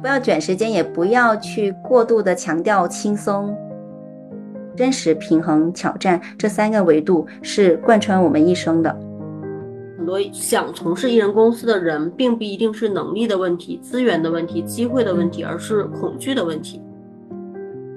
[0.00, 3.52] 不要卷时间，也不要去过度的强调轻松、
[4.76, 8.96] 真实、平衡、挑战这三个维度是贯穿我们一生的。
[9.96, 16.80] 很多想从事艺人公司的人，并不一定是能力的问题、资源的问题、机会的问题，而是恐惧的问题。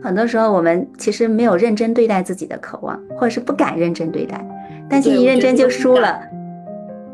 [0.03, 4.43] 很多时候，我们其实没有认真对待自己的渴望，或者是不敢认真对待，
[4.89, 6.19] 担心一认真就输了。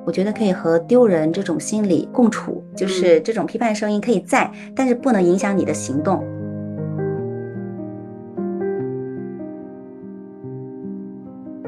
[0.05, 6.23] 我觉得可以和丢人这种心理共处，就是这种批判声音可以在，但是不能影响你的行动。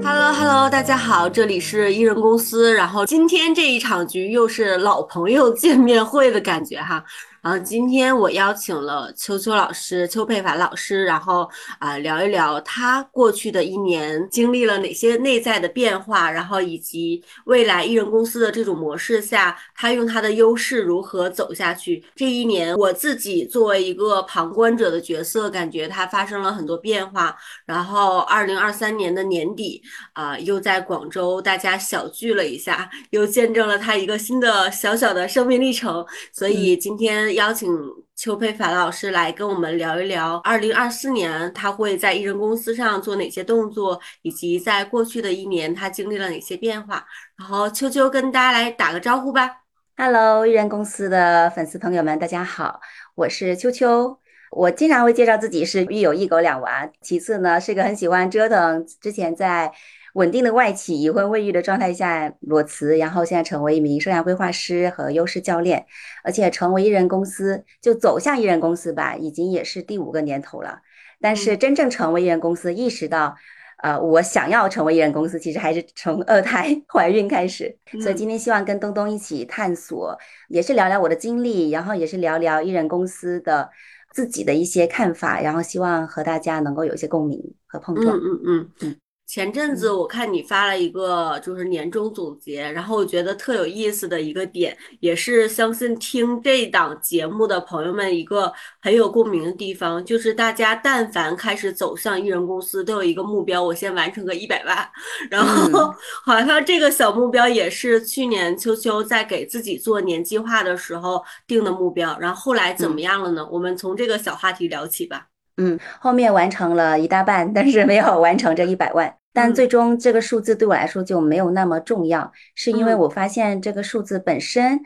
[0.01, 7.03] Hello Hello，大家好，这里是艺人公司，然后今天这一场局又是老朋友见面会的感觉哈。
[7.41, 11.49] 然后今天我邀请了秋秋老师、邱佩凡老师，然后
[11.79, 22.03] 啊聊一聊他过去的一年经历了哪些内在的变化，然后以及未来艺人公司的这种模式下，他用他的优势如何走下去。
[22.13, 27.37] 这一年我自己作为一个旁观者的角色，感觉他发生了很多变化。
[27.65, 36.05] 然后二零二三年的年底啊，又在广州大家小聚了一下，又见证了他一个新的小小的生命历程。
[36.33, 37.28] 所以今天。
[37.33, 37.69] 邀请
[38.15, 47.05] 邱佩凡老师来跟我们聊一聊，二零二四年他会在艺人公司上做哪些动作，以及在过去的一年他经历了哪些变化。
[47.37, 49.49] 然后秋秋跟大家来打个招呼吧。
[49.97, 52.79] Hello，艺人公司的粉丝朋友们，大家好，
[53.15, 54.19] 我是秋秋。
[54.51, 59.71] 我经常会介绍自己是育有一狗两娃，其次呢是个很喜欢折腾，之前在。
[60.13, 65.85] 稳定的外企已婚未育的状态下裸辞，然后现在成为一名生涯规划师和优势教练，
[66.23, 70.81] 而且成为艺人公司就走向艺人公司吧，已经也是第五个年头了。
[71.21, 73.35] 但是真正成为艺人公司，意识到，
[73.83, 77.77] 呃，我想要成为艺人公司，其实还是从二胎 怀孕开始。
[78.01, 80.17] 所以今天希望跟东东一起探索，
[80.47, 83.69] 也是聊聊我的经历，然后也是聊聊艺人公司的
[84.13, 88.15] 自己的一些看法，然后希望和大家能够有一些共鸣和碰撞。
[88.15, 88.95] 嗯嗯嗯嗯。
[89.29, 98.51] 前阵子我看你发了一个就是年终总结，然后我觉得特有意思的一个点，也是相信听这档节目的朋友们一个
[98.81, 104.75] 很有共鸣的地方，就是大家但凡开始走向艺人公司，都有一个目标，我先完成个一百万。
[105.29, 105.93] 然后
[106.25, 113.47] 好像这个小目标也是去年秋秋在给自己做年计划的时候定的目标，然后后来怎么样了呢？
[113.51, 115.27] 我们从这个小话题聊起吧。
[115.57, 119.18] 嗯，后面完成了一大半，但是没有完成这一百万。
[119.41, 124.81] 但最终这个数字对我来说就没有那么重要，是因为我发现这个数字本身，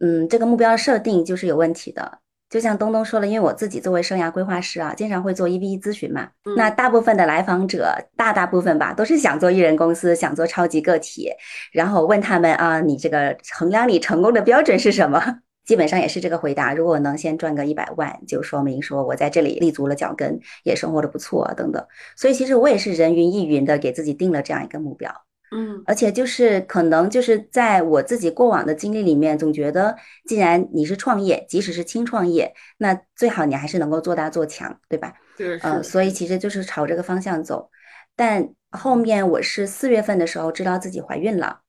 [0.00, 2.20] 嗯，这个目标设定就是有问题的。
[2.48, 11.30] 就像东东说了，因为我自己作为生涯规划师啊，经常会做一 v 一咨询嘛，那大部分的来访者，大大部分吧，都是想做艺人公司，想做超级个体，
[11.70, 15.22] 然后问他们啊，你这个衡量你成功的标准是什么？
[15.64, 16.74] 基本上也是这个回答。
[16.74, 21.86] 如果能先赚个一百万，就说明说我在这里立足了脚跟，也生活的不错等等。
[22.16, 25.10] 所以其实我也是人云亦云的给自己定了这样一个目标。
[25.52, 35.12] 嗯，而且就是可能就是在我自己过往的经历里面，总觉得既然你是创业，即使是轻创业，那最好你还是能够做大做强，对吧？
[35.36, 37.68] 对嗯，所以其实就是朝这个方向走。
[38.14, 41.62] 但后面我是四月份的时候知道自己怀孕了。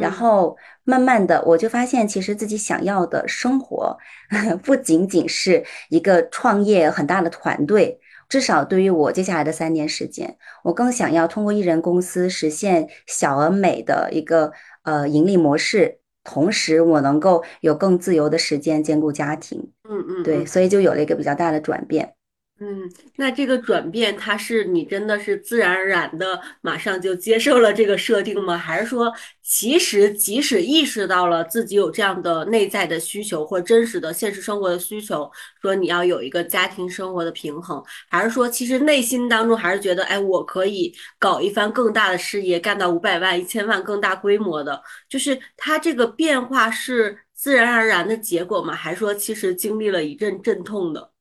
[0.00, 3.96] 然后慢慢的，我就发现，其实自己想要的生活，
[4.62, 8.00] 不仅仅是一个创业很大的团队。
[8.26, 14.50] 至少对于我接下来的三年时间，我更想要通过艺人公司实现小而美的一个
[14.82, 19.70] 呃盈利模式，同时我能够有更自由的时间兼顾家庭。
[19.88, 22.13] 嗯嗯，对，所以就有了一个比较大的转变。
[22.60, 28.56] 嗯，那这个转变，它是你真的是自然而然的马上就接受了这个设定吗？
[28.56, 35.28] 还是说，其实即使意识到了自己有这样的内在的需求或真实的现实生活的需求，
[35.60, 44.80] 说你要有一个家庭生活的平衡，还是说其实内心当中还是觉得，哎，我可以搞一番更大的事业，干到五百万、一千万更大规模的？
[45.08, 48.74] 就是它这个变化是自然而然的结果吗？
[48.74, 51.13] 还是说其实经历了一阵阵痛的？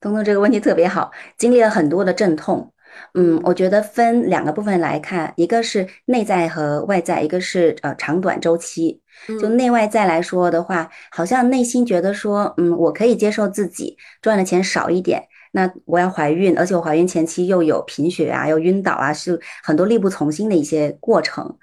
[0.00, 2.72] 东东这个问题特别好，经历了很多的阵痛。
[3.14, 9.00] 嗯，我觉得分两个部分来看，一个是内在和外在，一个是呃长短周期。
[9.40, 15.24] 就内外在来说的话，好像内心觉得说，嗯，我可以接受自己赚的钱少一点。
[15.52, 21.56] 那我要怀孕，而且我怀孕前期又有贫血啊，又晕倒啊，是很多力不从心的一些过程。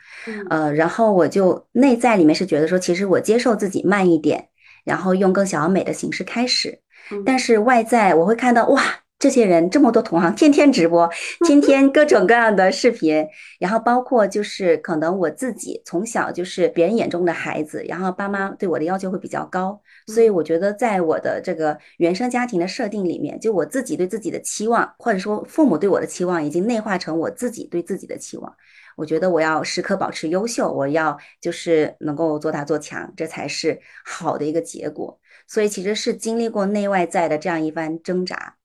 [0.49, 4.49] 呃，然后我就内在里面是觉得说，其实我接受自己慢一点，
[4.83, 6.79] 然后用更小而美的形式开始。
[7.25, 8.81] 但是外在我会看到哇。
[9.17, 11.09] 这些人这么多同行，天天直播，
[11.47, 13.25] 天天各种各样的视频，
[13.59, 28.53] 然后包括就是可能我自己从小就是别人眼中的孩子，然后爸妈对我的要求会比较高，所以我觉得在我的这个原生家庭的设定里面，就我自己对自己的期望，或者说父母对我的期望，已经内化成我自己对自己的期望。
[28.97, 35.17] 我觉得我要时刻保持优秀，我要就是能够做大做强，这才是好的一个结果。
[35.47, 38.55] 所以其实是经历过内外在的这样一番挣扎。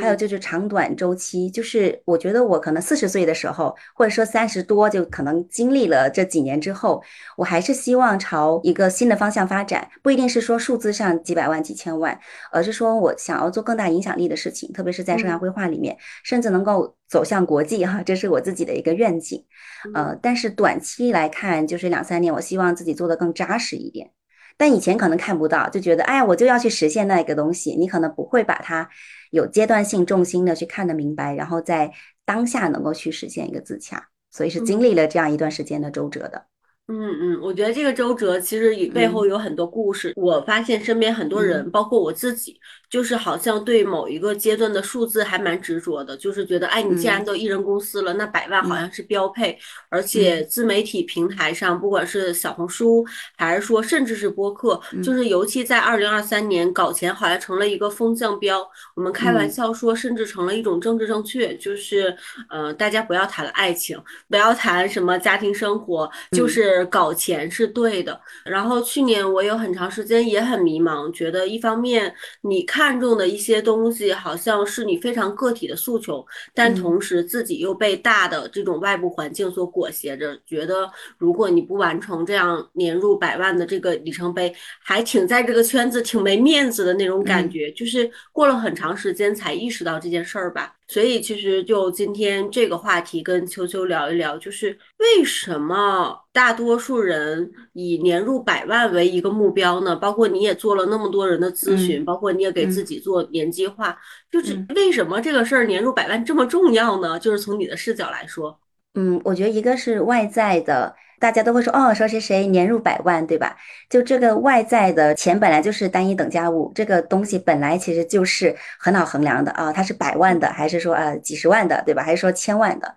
[0.00, 7.02] 还有就是长短周期，就是我觉得我可能四十岁的时候，或者说三十多，就可能经历了这几年之后，
[7.36, 12.18] 我还是希望朝一个新的方向发展，不一定是说数字上几百万、几千万，
[12.50, 19.44] 而是说我想要做更大影响力的事情，特别是在生涯规划里面，甚至能够走向国际哈，这是我自己的一个愿景。
[19.92, 24.12] 呃，但是短期来看，就是两三年，我希望自己做的更扎实一点。
[24.56, 28.88] 但以前可能看不到，就觉得哎呀，我就要去实现那个东西，你可能不会把它
[29.30, 31.92] 有阶段性重心的去看得明白，然后在
[32.24, 36.46] 当下能够去实现一个自洽，所以是经历了这样一段时间的周折的。
[36.86, 40.12] 嗯嗯，我觉得这个周折其实背后有很多故事。
[40.16, 42.60] 我发现身边很多人，包括我自己，
[42.94, 49.58] 就是好像对某一个阶段的数字还蛮执着的，就是觉得，哎，你既然都艺人公司了，那百万好像是标配。
[49.88, 53.04] 而且自媒体平台上，不管是小红书，
[53.36, 58.64] 还是说甚至是播客，就是尤其在二零二三年，搞钱好像成了一个风向标。
[58.94, 62.16] 我们开玩笑说，甚至成了一种政治正确，就是，
[62.48, 66.84] 呃，大家不要谈爱情，不要谈什么家庭生活，就是。
[66.90, 90.74] 搞钱是对的，然后去年我有很长时间也很迷茫，觉得一方面你看中的一些东西好像是你非常个体的诉求，但同时自己又被大的这种外部环境所裹挟着，觉得如果你不完成这样年入百万的这个里程碑，还挺在这个圈子挺没面子的那种感觉，就是过了很长时间才意识到这件事儿吧。
[90.86, 99.96] 所以其实就今天这个话题跟秋秋聊一聊，就是为什么大多数人以年入百万为一个目标呢？
[99.96, 103.96] 包括你也做了那么多人的咨询，包括你也给自己做年计划，
[104.30, 107.18] 就是为什么这个事儿年入百万这么重要呢？
[107.18, 108.60] 就是从你的视角来说，
[108.94, 110.94] 嗯，我觉得一个是外在的。
[111.24, 113.56] 大家都会说哦，说谁谁年入百万，对吧？
[113.88, 122.02] 就这个外在的钱本来就是单一等价物，这个东西本来其实就是很好衡量的啊，它是百万的，还是说呃几十万的，对吧？
[122.02, 122.94] 还是说千万的？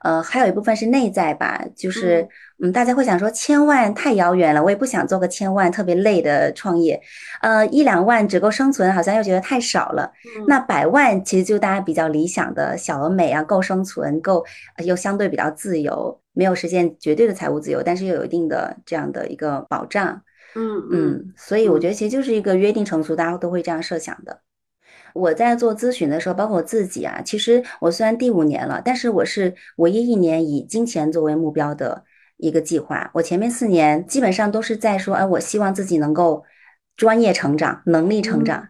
[0.00, 2.26] 呃，还有一部分是内在吧，就是
[2.60, 7.00] 嗯，大家会想说千万太遥远了，我也不想做个千万特别累的创业，
[7.42, 10.10] 呃，一两万只够生存，好像又觉得太少了。
[10.48, 14.42] 那百万其实就大家比较理想的小而美啊，够生存，够
[14.84, 20.22] 又相对比较自由，没有实现绝对的财务自由，但是又有一定的这样的一个保障。
[20.54, 24.40] 嗯嗯，所以我觉得其实就是一个约定成俗，大家都会这样设想的。
[25.12, 32.04] 我在做咨询的时候，包括我自己啊，其实我虽然第五年了，但是我是唯一一年以金钱作为目标的
[32.38, 33.10] 一个计划。
[33.12, 36.42] 我前面四年基本上都是在说，哎，我希望自己能够
[36.96, 38.68] 专业成长、能力成长，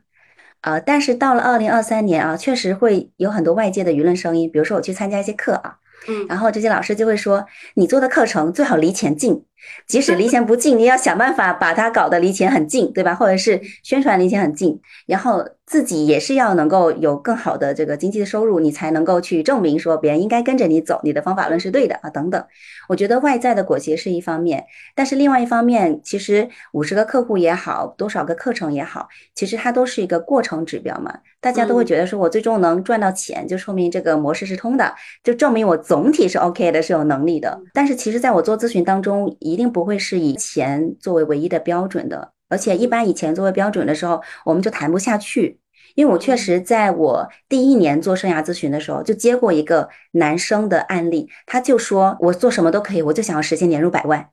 [0.63, 5.77] 呃，但是到了二零二三年啊，确实会有很多外界的舆论声音，比如说我去参加一些课啊。
[6.09, 9.45] 嗯，然后这些老师就会说，你做的课程最好离钱近，
[9.87, 13.15] 即使离钱不近，你要想办法把它搞得离钱很近，对吧？
[13.15, 22.45] 或者是宣传离钱很近，然后自己也是要能够有更好的这个经济的收入，你才能够去证明说别人应该跟着你走，你的方法论是对的啊，等等。
[22.89, 24.65] 我觉得外在的裹挟是一方面，
[24.95, 31.19] 但是另外一方面，其实五十个客户也好，多少个课程也好，其实它都是一个过程指标嘛。
[31.41, 34.93] 大家都会觉得说我最终能赚到钱，就说明这个模式是通的，
[35.23, 37.59] 就证明我总体是 OK 的，是有能力的。
[37.73, 45.59] 但是其实在我做咨询当中，一定不会是以钱作为唯一的标准的，而且一般以钱作为标准的时候，我们就谈不下去。
[45.97, 54.29] 因为我确实在我第一年做生涯咨询的时候，就接过一个男生的案例，他就说我做什么都可以，我就想要实现年入百万。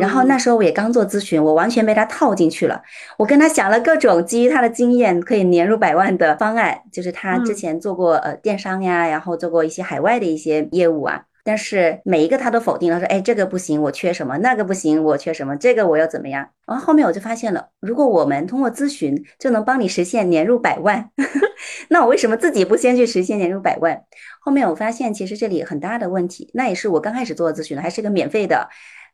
[0.00, 2.80] 然后那时候我也刚做咨询，我完全被他套进去了。
[3.18, 11.24] 我跟他想了各种基于他的经验可以年入百万的方案，就是他之前做过呃电商呀，然后做过一些海外的一些业务啊。
[11.44, 16.48] 但是每一个他都否定了，说哎这个不行，我缺什么；那个不行，我缺什么；这个我要怎么样？
[16.66, 21.10] 然后后面我就发现了，如果我们通过咨询就能帮你实现年入百万，
[21.90, 24.02] 那我为什么自己不先去实现年入百万？
[24.40, 28.68] 后面我发现其实这里很大的问题，那也是我刚开始做咨询的，还是个免费的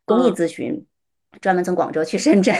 [0.05, 0.85] 公益咨询，
[1.41, 2.55] 专门从广州去深圳，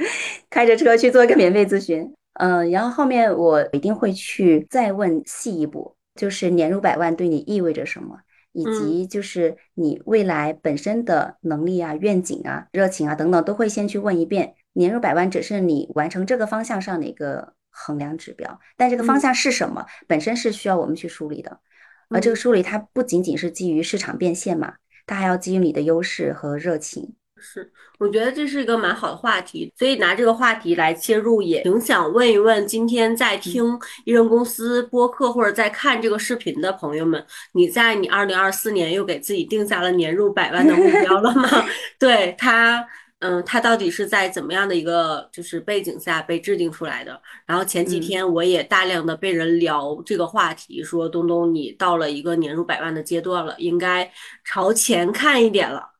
[0.50, 2.14] 开着车去做一个免费咨询。
[2.34, 8.18] 嗯，然后后面我一定会去再问细一步，就是年入百万对你意味着什么？
[8.54, 14.54] 以及就是你未来本身的能力啊、愿景啊、热情啊等等，都会先去问一遍。
[14.72, 18.58] 年入百万只是你完成这个方向上的一个衡量指标。
[18.76, 21.60] 但这个方向是什么，本身是需要我们去梳理的。
[22.08, 27.14] 而这个梳理它不仅仅是基于市场变现嘛，它还要基于你的优势和热情。
[27.44, 37.22] 是，我觉得这是一个蛮好的话题，所以拿这个话题来切入，也挺想问一问今天在听艺人公司播客或者在看这个视频的朋友们，
[37.52, 41.48] 你在你二零二四年又给自己定下了年入百万的目标了吗？
[42.00, 42.88] 对他。
[43.20, 47.18] 嗯，它到底是在怎么样的一个就是背景下被制定出来的？
[47.46, 54.12] 然后前几天我也大量的被人聊这个话题，说东东你到了一个年入百万的阶段了，应该
[54.44, 55.93] 朝前看一点了。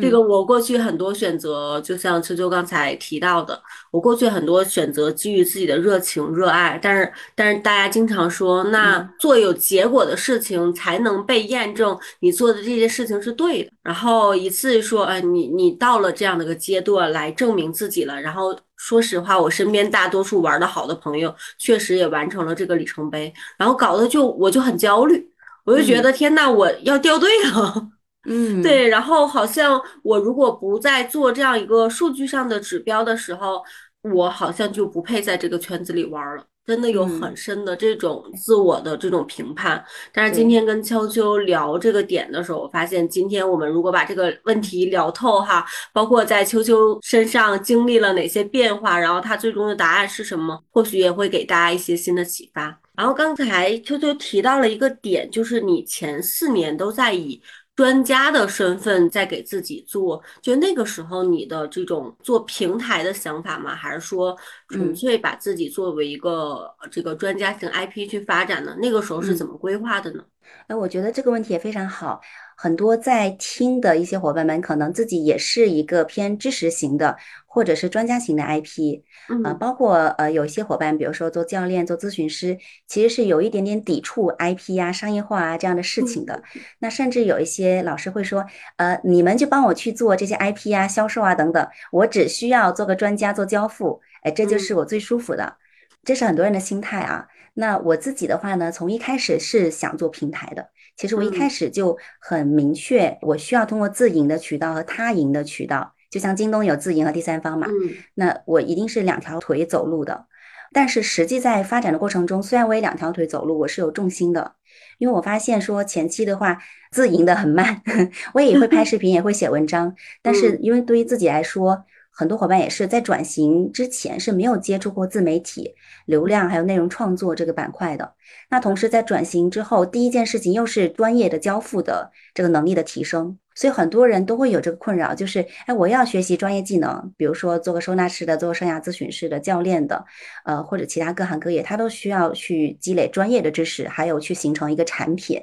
[0.00, 13.70] 这个我过去很多选择，就像秋秋刚才提到的，我过去很多选择基于自己的热情、热爱，但是但是大家经常说，那做有结果的事情才能被验证，你做的这些事情是对的。
[13.82, 18.20] 然后一次说，哎，你你到了这样的一个阶段来证明自己了。
[18.20, 25.30] 然后说实话，我身边大多数玩的好的朋友，确实也完成了这个里程碑，然后搞得就我就很焦虑，
[25.64, 27.88] 我就觉得天呐，我要掉队了。
[28.26, 33.62] 嗯，对，然后好像我如果不再做这样一个数据上的指标的时候，
[34.02, 36.44] 我好像就不配在这个圈子里玩了。
[36.66, 39.82] 真的有很深的这种自我的这种评判。
[40.12, 52.78] 但是今天跟秋秋聊这个点的时候，我发现今天我们如果把这个问题聊透哈，包括在秋秋身上经历了哪些变化，然后他最终的答案是什么，或许也会给大家一些新的启发。
[52.94, 57.40] 然后刚才秋秋提到了一个点，就是你前四年都在以。
[57.80, 63.74] 专家的身份在给自己做，就那个时候你的这种做平台的想法吗？
[63.74, 64.36] 还是说
[64.68, 68.76] 纯粹把自己作为一个这个专家型 IP 去发展呢？
[68.82, 70.22] 那个时候是怎么规划的呢？
[70.66, 72.20] 哎，我觉得这个问题也非常好。
[72.62, 79.00] 很多在听的一些伙伴们，可能自己也是一个偏知识型的，或者是专家型的 IP，
[79.42, 86.42] 啊，包括呃有一些伙伴，比如说做教练、做咨询师，其实是有一点点抵触 IP 呀、商业化啊这样的事情的。
[86.80, 88.44] 那甚至有一些老师会说，
[88.76, 95.56] 呃，你们就帮我去做这些 IP 啊、销售啊等等，我只需要做个专家做交付，哎，这就是我最舒服的。
[96.04, 97.26] 这是很多人的心态啊。
[97.54, 100.68] 那我自己的话呢，从一开始是想做平台的。
[101.00, 107.66] 其实我一开始就很明确，我需要通过自营的渠道和他营的渠道，就像京东有自营和第三方嘛，
[108.12, 110.26] 那我一定是两条腿走路的。
[110.74, 114.56] 但是实际在发展的过程中，虽然我也两条腿走路，我是有重心的，
[114.98, 116.58] 因为我发现说前期的话
[116.90, 117.80] 自营的很慢，
[118.34, 121.86] 我也会拍视频，也会写文章，但是因为对于自己来说。
[122.20, 125.74] 很多伙伴也是在转型之前是没有接触过自媒体
[126.04, 128.12] 流量还有内容创作这个板块的。
[128.50, 140.04] 那同时在转型之后，第一件事情又是专业的交付的这个能力的提升，所以很多人都会有这个困扰，就是哎，我要学习专业技能，比如说做个收纳师的，做个生涯咨询师的教练的，
[140.44, 145.40] 呃，或者其他各行各业，他都需要去积累专业的知识，还有去形成一个产品。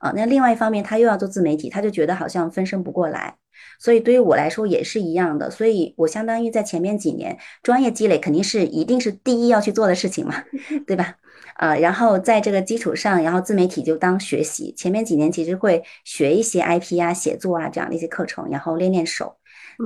[0.00, 3.36] 啊，那另外一方面，他又要做自媒体，他就觉得好像分身不过来。
[3.78, 10.34] 所以对于我来说也是一样的，所以我相当于在前面几年专业积累肯定是一定是第一要去做的事情嘛，
[10.86, 11.14] 对吧？
[11.56, 14.72] 呃，然后在这个基础上，然后自媒体就当学习。
[14.76, 19.36] 前面几年其实会学一些 IP 啊、写作啊这样的一些课程，然后练练手。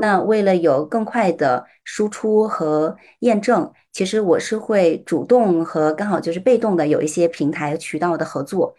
[0.00, 8.74] 那为了有更快的输出和验证，其实我是会主动和刚好就是被动的有一些平台渠道的合作。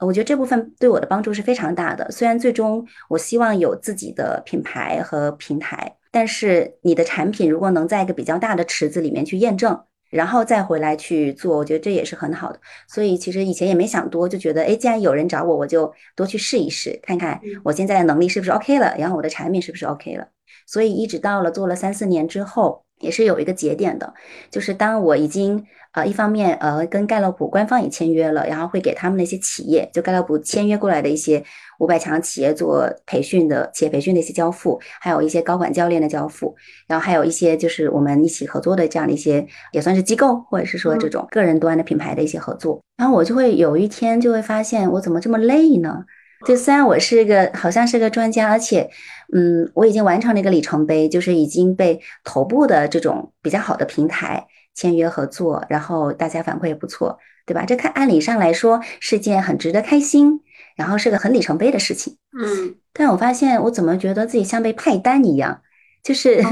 [0.00, 2.10] 我觉得这部分对我的帮助是非常大的。
[2.10, 9.78] 虽然最终我希望有自己的品牌和平台，但是你的产品如果能在一个比较大的池子里面去验证，
[10.10, 12.60] 然后再回来去做，我觉得这也是很好的。
[12.88, 20.26] 所以其实以前也没想多，就觉得哎，既然有人找我，我就多去试一试，看看我现在的能力是不是 OK 了，然后我的产品是不是 OK 了。
[20.66, 22.84] 所以一直到了做了三四年之后。
[23.00, 24.14] 也是有一个节点的，
[24.50, 31.42] 就是当我已经呃一方面呃跟盖洛普官方也签约了，然后会给他们那些企业，就盖洛普签约过来的一些
[31.78, 36.54] 五百强企业做培训的企业培训的一些交付，还有一些高管教练的交付，
[36.86, 46.04] 然后还有一些就是我们一起合作的这样的一些也算是机构或者是说这种个人端的品牌的一些合作，然后我就会有一天就会发现我怎么这么累呢？
[46.46, 48.88] 就虽然我是个好像是个专家，而且，
[49.32, 57.64] 嗯，我已经完成了一个里程碑，就是已经被头部的这种比较好的平台签约合作，然后大家反馈也不错，对吧？
[57.66, 60.40] 这看按理上来说是件很值得开心，
[60.76, 62.16] 然后是个很里程碑的事情。
[62.38, 65.62] 嗯，但我发现我怎么觉得自己像被派单一样。
[66.02, 66.42] 就是，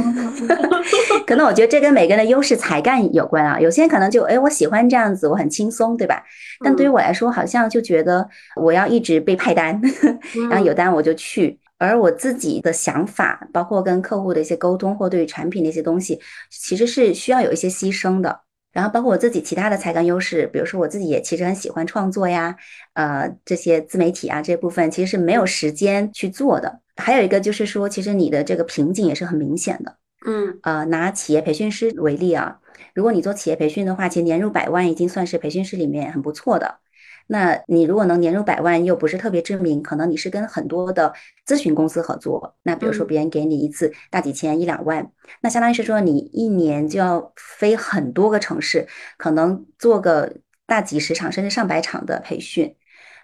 [1.27, 3.59] 可能我觉得这跟每个人的优势才干有关啊。
[3.59, 6.23] 有些人可能就，哎，我喜欢这样子，我很轻松，对吧？
[6.63, 9.81] 但对于我来说，好像就觉得我要一直被派单，
[10.51, 11.59] 然后有单我就去。
[11.81, 18.41] 而我自己的想法，包括跟客户的一些沟通，或对于产品的一些东西，其实是需要有一些牺牲的。
[18.73, 22.55] 然后包括我自己其他的才干优势，比如说我自己也其实很喜欢创作呀，
[22.95, 26.81] 呃，这些自媒体啊这部分其实是没有时间去做的。
[26.99, 29.97] 还有一个就是说，其实你的这个瓶颈也是很明显的。
[30.27, 32.59] 嗯，呃，拿企业培训师为例啊，
[32.93, 36.81] 如果你做企业培训的话，其实年入百万已经算是培训师里面很不错的。
[37.31, 41.13] 那你如果能年入百万，又不是特别知名，可能你是跟很多的
[41.47, 42.57] 咨询公司合作。
[42.63, 45.13] 那比如说别人给你一次大几千、一两万，
[45.43, 48.89] 那相当于是说你一年就要飞很多个城市，
[49.19, 52.75] 可能做个大几十场甚至上百场的培训。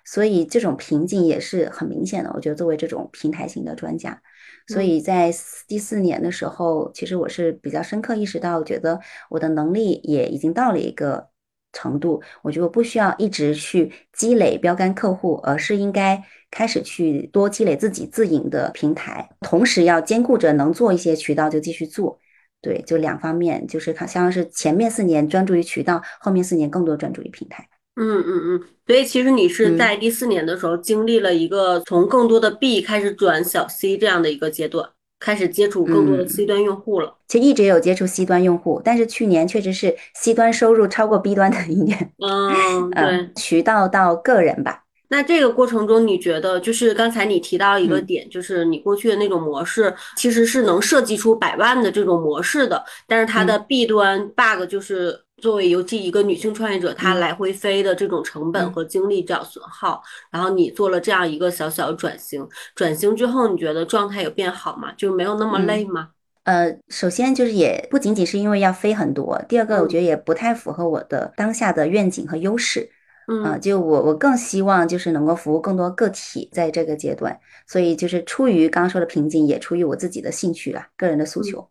[0.04, 2.30] 所以这种瓶颈也是很明显的。
[2.34, 4.20] 我觉得作为这种平台型的专家，
[4.66, 5.32] 所以在
[5.66, 11.28] 第四年的时候，其实我是比较深刻意识到，我觉得我的能力也已经到了一个。
[11.76, 22.20] 程度，我觉得不需要一直去积累标杆客户，而是应该开始去多积累自己自营的平台，同时要兼顾着能做一些渠道就继续做。
[22.60, 27.68] 对，就两方面，就是它像是前面四年专注于渠道，后面四年更多专注于平台。
[27.96, 34.88] 嗯嗯嗯，所以其实你是在第四年的时候经历了一个从更多的 B 开始转小 C 这样的一个阶段。
[35.20, 42.12] 开始接触更多的 C 端用户了，其实一直有接触 C 端用户，但是去年确实是 C 端收入超过 B 端的一年。
[42.18, 44.82] 嗯，对，渠道到个人吧。
[45.08, 55.23] 那这个过程中，你觉得就是刚才你提到一个点，就是你过去的那种模式其实是能设计出百万的这种模式的，但是它的 B 端 bug 就是。
[55.42, 64.92] 作为尤其一个女性创业者，她来回飞的这种成本和精力这样损耗，然后你做了这样一个小小的转型，转型之后你觉得状态有变好吗？
[64.96, 66.10] 就没有那么累吗？
[66.44, 72.90] 呃，首先就是也不仅仅是因为要飞很多，第二个我觉得也不太符合我的当下的愿景和优势。
[73.26, 77.34] 嗯，就我我更希望就是能够服务更多个体在这个阶段，
[77.66, 81.66] 所以就是出于刚刚说的瓶颈，也出于我自己的兴趣啦，个人的诉求。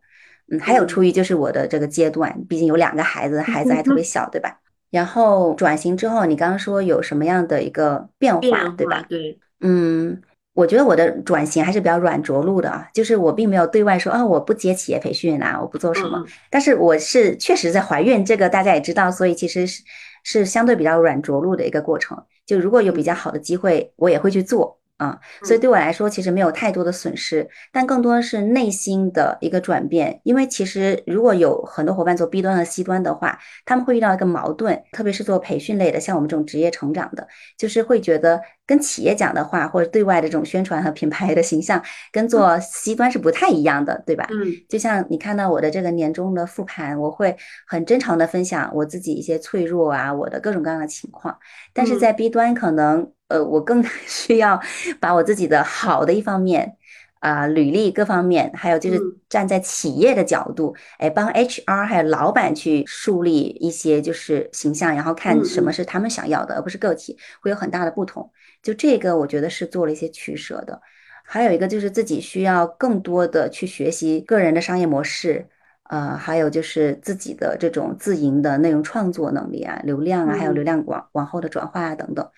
[0.50, 4.60] 嗯，还有出于就是我的这个阶段，毕竟有两个孩子，孩子还特别小，对吧？
[4.90, 9.04] 然后转型之后，你刚刚说有什么样的一个变化，对吧？
[9.08, 10.22] 对，嗯，
[10.52, 16.24] 我觉得我的转型还是比较软着陆的啊，就是我并没有对外说啊，我不接企业培训啊，我不做什么。
[16.50, 19.82] 但是我是确实在怀孕，这个大家也知道，所以其实是
[20.22, 22.22] 是相对比较软着陆的一个过程。
[22.46, 24.78] 就如果有比较好的机会，我也会去做。
[24.96, 30.20] 啊，所以对我来说其实没有太多的损失，但更多的是内心的一个转变。
[30.22, 37.26] 因为其实如果有很多伙伴做 B 端和 C 端的话，他们会遇到一个矛盾，特别是做培训类的，像我们这种职业成长的，
[37.58, 44.26] 就是会觉得跟企业讲的话或者对外的这种宣传和品牌的形象，跟做 C 端是不太一样的，对吧？
[44.30, 51.38] 嗯，就像你看到我的这个年终的复盘，我会很真诚的分享我自己一些脆弱啊，我的各种各样的情况，
[51.72, 53.10] 但是在 B 端可能。
[53.28, 54.60] 呃，我更 需要
[55.00, 56.76] 把我自己的好的一方面，
[57.24, 68.30] 啊，履历各方面，还有就是站在企业的角度，哎，帮 HR 还有老板去树立一些就是形象，然后看什么是他们想要的，而不是个体，会有很大的不同。
[68.62, 70.78] 就这个，我觉得是做了一些取舍的。
[71.24, 75.48] 还有一个就是自己需要更多的去学习个人的商业模式，
[75.88, 82.28] 呃，还有就是自己的这种自营的内容创作能力啊，流量啊，还有流量往往后的转化啊等等。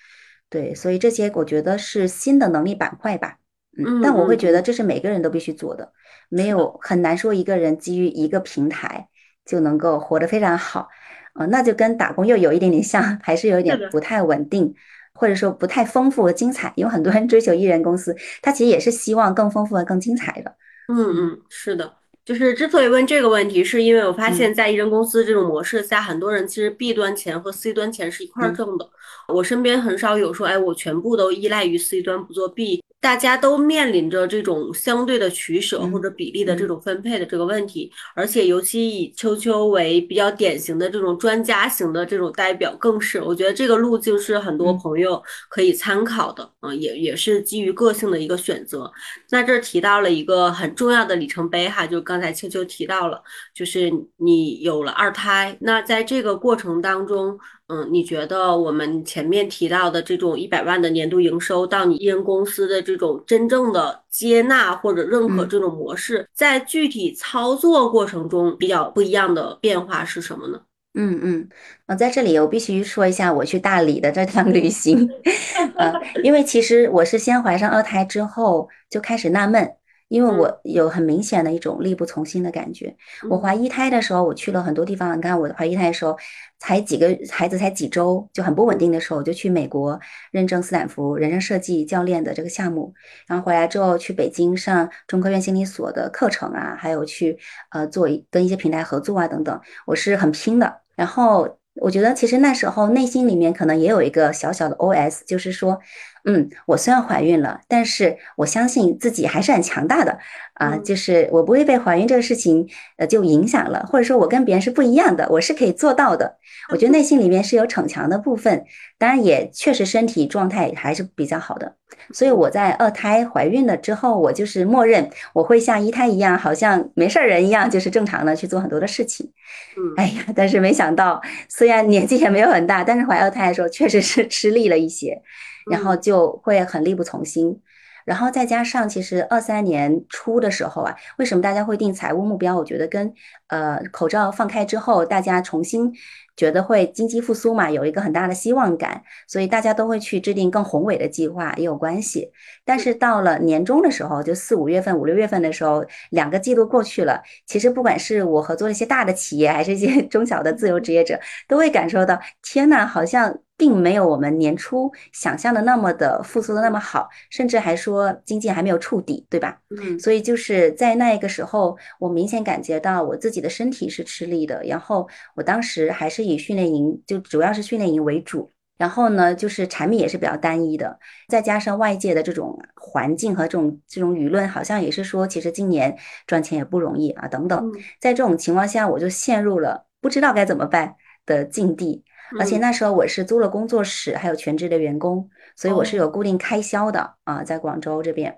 [0.48, 3.38] 对，所以这些我觉得是新的能力板块吧，
[3.78, 5.92] 嗯，但我会觉得这是每个人都必须做的，
[6.28, 9.08] 没有很难说一个人基于一个平台
[9.44, 10.88] 就能够活得非常好，
[11.34, 14.74] 呃，那就跟打工又有一点点像，还是有一点不太稳定，
[15.14, 16.72] 或者说不太丰富和精彩。
[16.76, 20.54] 有很多人追求艺人公司，他其实也是希望更丰富和更精彩的。
[20.88, 21.92] 嗯嗯，是的。
[22.24, 28.90] 就是之所以问这个问题，是因为我发现，在艺人公司这种模式下，很多人其实 B 端钱和 C 端钱是一块挣的。
[29.28, 32.82] 我身边很少有说，哎，我全部都依赖于 C 端不做 B。
[32.98, 48.90] 大家都面临着这种相对的取舍或者比例的这种分配的这个问题，而且尤其以秋秋为比较典型的这种专家型的这种代表，更是我觉得这个路径是很多朋友可以参考的，啊，也也是基于个性的一个选择。
[49.30, 53.22] 那这提到了一个很重要的里程碑哈，就刚才秋秋提到了，
[53.54, 57.38] 就是你有了二胎，那在这个过程当中。
[57.68, 70.60] 嗯，你觉得我们前面提到的这种一百万的年度营收，到你艺人公司的这种真正的接纳或者认可这种模式，在具体操作过程中比较不一样的变化是什么呢？
[70.94, 71.48] 嗯嗯，
[71.86, 75.08] 呃，在这里我必须说一下我去大理的这趟旅行，
[75.76, 79.68] 呃，因为其实我是先怀上二胎之后就开始纳闷。
[80.08, 82.96] 因为我有很明显的一种力不从心的感觉。
[83.28, 85.16] 我怀一胎的时候，我去了很多地方。
[85.18, 86.16] 你看，我怀一胎的时候，
[86.58, 89.98] 才几个孩子才几周，就很不稳定的时候，我就去美国
[90.30, 92.94] 认证斯坦福人生设计教练的这个项目。
[93.26, 97.36] 然后回来之后，去北京上中科院心理所的课程啊，还有去
[97.70, 99.60] 呃做跟一些平台合作啊等等。
[99.86, 100.82] 我是很拼的。
[100.94, 105.80] 然后我觉得其实那时候内心里面可能也有一个小小的 OS，就是说。
[106.28, 110.18] 嗯，我虽然怀孕了，但是我相信自己还是很强大的
[110.54, 116.36] 啊，就是我不会被怀孕这个事情呃就影响了，或者说我跟别人是不一样的，我是可以做到的。
[116.70, 118.64] 我觉得内心里面是有逞强的部分，
[118.98, 121.76] 当然也确实身体状态还是比较好的。
[122.12, 129.30] 所以我在二胎怀孕了之后，我就是默认我会像一胎一样，好像没事人一样，就是正常的去做很多的事情。
[129.76, 135.22] 嗯，哎呀，但是没想到，虽然年纪也没有很大，但是怀二胎的时候确实是吃力了一些。
[135.70, 137.60] 然后就会很力不从心，
[138.04, 142.56] 然后再加上其实二三年初的时候啊，为什么大家会定财务目标？
[142.56, 143.12] 我觉得跟
[143.48, 145.92] 呃口罩放开之后，大家重新。
[146.36, 152.30] 觉得会经济复苏嘛，有一个很大的希望感，所以大家都会去制定更宏伟的计划，也有关系。
[152.62, 169.58] 但是到了年终的时候，就四五月份、五六月份的时候，两个季度过去了，其实不管是我合作一些大的企业，还是一些 中小的自由职业者，都会感受到，天呐，好像并没有我们年初想象的那么的复苏的那么好，甚至还说经济还没有触底，对吧？
[169.70, 176.26] 嗯，所以就是在那一个时候，我明显感觉到我自己的身体是吃力的，然后我当时还是。
[176.26, 187.70] 以训练营就主要是训练营为主，然后呢，就是产品也是比较单一的，再加上外界的这种环境和这种这种舆论，好像也是说，其实今年赚钱也不容易啊，等等。
[188.00, 192.02] 在这种情况下，我就陷入了不知道该怎么办的境地。
[192.38, 198.36] 而且那时候我是租了工作室，还有全职的员工，所以我是有固定开销的啊，在广州这边。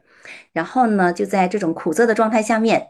[0.53, 2.89] 然后呢，就在这种苦涩的状态下面。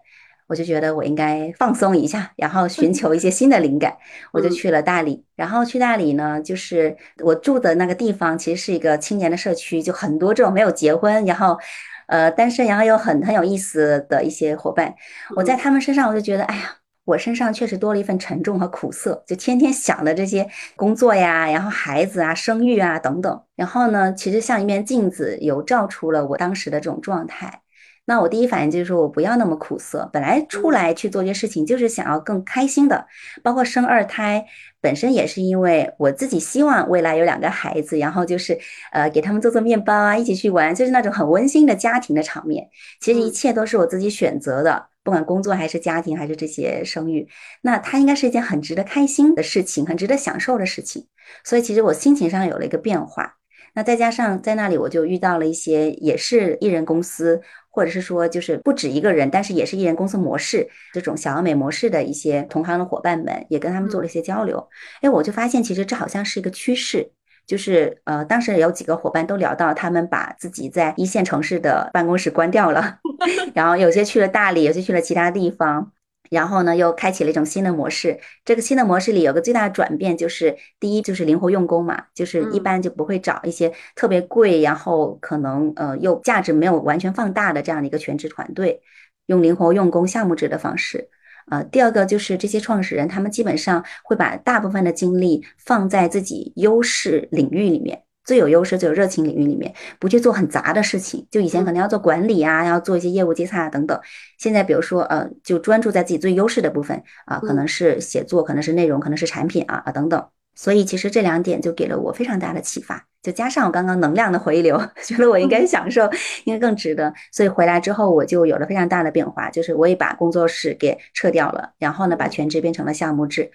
[0.49, 3.95] 我就觉得我应该放松一下，然后寻求一些新的灵感，
[4.33, 5.23] 我就去了大理。
[5.37, 11.59] 然后去大理呢，就是我住的那个地方，其实是一个青年的社区，就很多这种没有结婚，然后，
[12.07, 14.95] 呃，单身，然后又很很有意思的一些伙伴。
[15.37, 16.77] 我在他们身上，我就觉得，哎呀，
[17.09, 23.41] 我身上确实多了一份沉重和苦涩，就天天想的这些工作呀，然后孩子啊，生育啊等等。
[23.57, 27.63] 然后呢，其实像一面镜子，有照出了我当时的这种状态。
[28.05, 30.09] 那我第一反应就是说，我不要那么苦涩。
[30.13, 33.07] 本来出来去做这些事情，就是想要更开心的。
[33.43, 34.45] 包括生二胎，
[34.83, 38.59] 本身也是因为我自己希望未来有两个孩子，然后就是
[38.93, 42.69] 呃给他们做做面包啊，一起去玩，就是那种很温馨的家庭的场面。
[43.01, 47.27] 其实一切都是我自己选择的，不管工作还是家庭还是这些生育，
[47.63, 51.07] 那它应该是一件很值得开心的事情，很值得享受的事情。
[51.45, 53.37] 所以其实我心情上有了一个变化。
[53.75, 57.41] 那再加上在那里，我就遇到了一些也是艺人公司。
[57.71, 64.69] 或者是说，就是不止一个人，但是也是艺人公司模式这种小而美模式的一些同行的伙伴们，也跟他们做了一些交流。
[65.01, 67.13] 哎，我就发现其实这好像是一个趋势，
[67.49, 72.99] 就是呃，当时有几个伙伴都聊到，他们把自己在一线城市的办公室关掉了，
[73.55, 75.91] 然后有些去了大理，有些去了其他地方。
[76.31, 78.21] 然后呢，又开启了一种新的模式。
[78.45, 88.83] 这个新的模式里有个最大的转变，就是第一就是灵活用工嘛，就是一般就不会找一些特别贵，然后可能呃又价值没有完全放大的这样的一个全职团队，
[89.25, 91.09] 用灵活用工项目制的方式。
[91.51, 98.03] 呃，第二个就是这些创始人，他们基本上会把大部分的精力放在自己优势领域里面。
[98.25, 101.27] 最有优势、最有热情领域里面，不去做很杂的事情。
[101.31, 103.99] 就以前可能要做管理啊，要做一些业务接洽啊等等。
[104.37, 110.23] 现在比如说，呃，就专注在自己最优势的部分啊，可能是写作，可能是内容，可能是产品啊啊等等。
[110.59, 113.07] 所以其实这两点就给了我非常大的启发。
[113.23, 116.03] 就加上我刚刚能量的回流， 觉得我应该享受，
[116.45, 117.15] 应该更值得。
[117.31, 123.53] 所以回来之后，我就有了非常大的变化，就是我也把工作室给撤掉了，然后呢，把全职变成了项目制。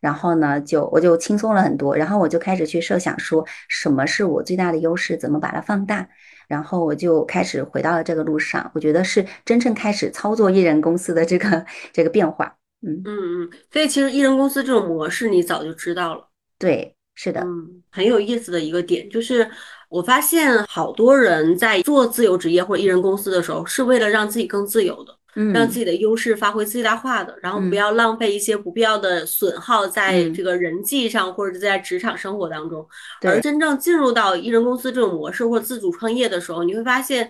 [0.00, 1.94] 然后呢，就我就轻松了很多。
[1.94, 6.08] 然后我就开始去设想，说什么是我最大的优势，怎么把它放大。
[6.48, 8.70] 然后我就开始回到了这个路上。
[8.74, 12.54] 我觉得是真正开始操作艺人公司的这个这个变化。
[12.86, 13.50] 嗯嗯嗯。
[13.72, 16.25] 所以其实艺人公司这种模式，你早就知道了。
[16.58, 17.40] 对，是的。
[17.40, 19.50] 嗯，很有意思的一个点就是，
[19.88, 25.14] 我发现好多人在做自由职业或者艺人公司的时候，是为了让自己更自由的。
[25.52, 32.88] 让自己的优势发挥最大化的，然后不要浪费一些不必要的损耗在这个人际上或者在职场生活当中。
[33.20, 37.28] 而真正进入到艺人公司这种模式或自主创业的时候，你会发现。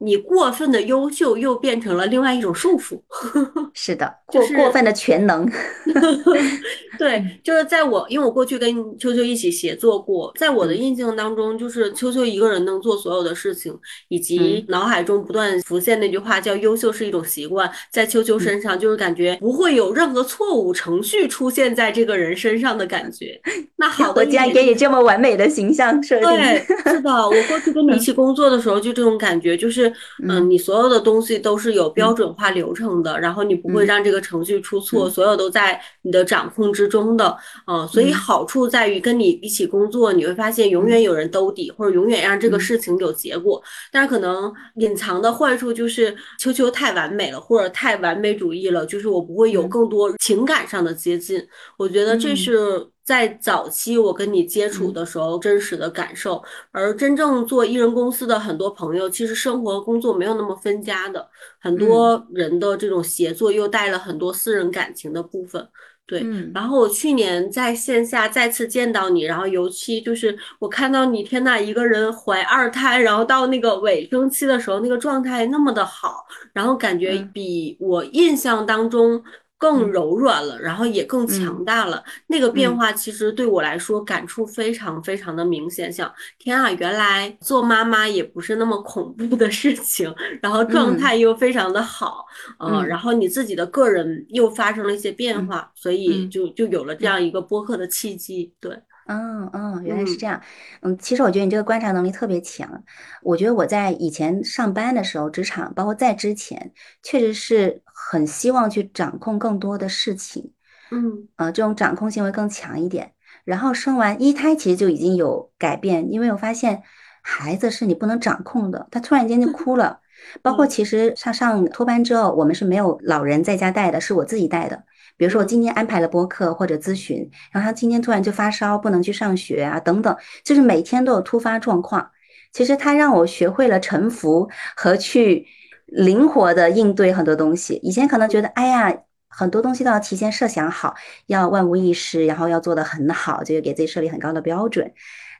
[0.00, 3.00] 你过分的优秀又变成了另外一种束缚，
[3.74, 5.44] 是的，过过分的全能
[6.98, 13.76] 对，就是在我因为我过去跟秋秋一起协作过，在我的印象当中，就是秋秋一个人能做所有的事情，
[14.08, 23.40] 以及脑海中不断浮现那句话叫“优秀是一种习惯”，在秋秋身上就是感觉不会有任何错误程序出现在这个人身上的感觉。
[23.76, 26.58] 那好的，我竟然给你这么完美的形象设定，对，
[26.92, 29.87] 是的，我过去跟你一起工作的时候就这种感觉，就是。
[29.88, 43.62] 是嗯，你所有的东西都是有标准化流程的，然后你不会让这个程序出错，所有都在你的掌控之中的，嗯，所以好处在于跟你一起工作，你会发现永远有人兜底，或者永远让这个事情有结果。
[43.90, 51.42] 但是可能隐藏的坏处就是秋秋太完美了，或者太完美主义了，就是我不会有更多情感上的接近。
[51.76, 52.88] 我觉得这是。
[53.08, 61.26] 在早期我跟你接触的时候，真实的感受，而真正做艺人公司的很多朋友，其实生活工作没有那么分家的，
[61.58, 65.66] 很多人的这种协作又带了很多私人感情的部分。
[66.06, 66.20] 对，
[66.54, 79.22] 然后我去年在线下再次见到你，然后尤其就是我看到你，天呐，一个人怀二胎，然后到那个尾声期的时候，那个状态那么的好，然后感觉比我印象当中。
[79.58, 82.02] 更柔软了，然后也更强大了。
[82.28, 85.92] 那个变化其实对我来说感触非常非常的明显。
[85.92, 90.14] 像，天啊，原来做妈妈也不是那么恐怖的事情。
[90.40, 92.24] 然后状态又非常的好，
[92.60, 98.52] 嗯，然后你自己的个人又发生了一些变化，所以就就有了这样一个播客的契机。
[98.60, 98.72] 对。
[99.08, 100.38] 嗯嗯，原来是这样。
[100.82, 102.84] 嗯，其实我觉得你这个观察能力特别强。
[103.22, 110.52] 我觉得我在以前上班的时候，职场包括在之前，确实是很希望去掌控更多的事情。
[110.90, 113.12] 嗯，呃，这种掌控性会更强一点。
[113.44, 116.82] 然后生完一胎，其实就已经有改变，因为我发现
[117.22, 120.00] 孩子是你不能掌控的，他突然间就哭了。
[120.42, 124.84] 包括其实上上托班之后，我们是没有老人在家带的，是我自己带的。
[125.18, 132.10] 比如说我今天安排了播客或者咨询，然后他今天突然就发烧，不能去上学啊，等等，就是每天都有突发状况。
[132.52, 135.46] 其实他让我学会了沉浮和去
[135.84, 137.74] 灵活的应对很多东西。
[137.82, 138.94] 以前可能觉得，哎呀，
[139.28, 140.94] 很多东西都要提前设想好，
[141.26, 144.90] 要万无一失，然后要做得很好，就给自己设立很高的标准。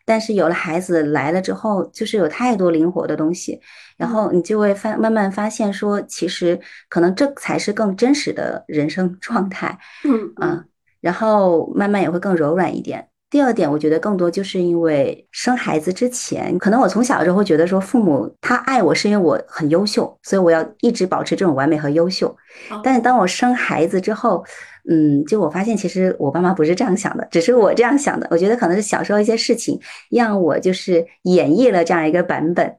[0.08, 3.60] 但是有了孩子来了之后，就是有太多灵活的东西，
[3.98, 10.64] 然后你就会发慢慢发现说，其实可能这才是更真实的人生 状态，嗯啊，
[11.02, 13.06] 然后慢慢也会更柔软一点。
[13.30, 22.34] 第二点，我觉得更多就是因为生孩子之前，可能我从小时候会觉得说，父母他爱我是因为我很优秀，所以我要一直保持这种完美和优秀。
[22.82, 24.42] 但是当我生孩子之后，
[24.88, 28.26] 嗯，就我发现其实我爸妈不是这样想的，只是我这样想的。
[28.30, 29.78] 我觉得可能是小时候一些事情
[30.10, 32.74] 让我就是演绎了这样一个版本，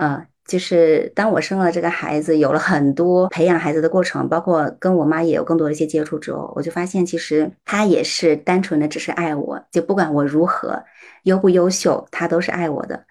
[0.00, 0.26] 嗯。
[0.48, 10.82] 就是当我生了这个孩子，有了很多培养孩子的过程，包括跟我妈也有更多的一些接触之后，我就发现其实她也是单纯的只是爱我，就不管我如何
[11.24, 13.04] 优不优秀，她都是爱我的。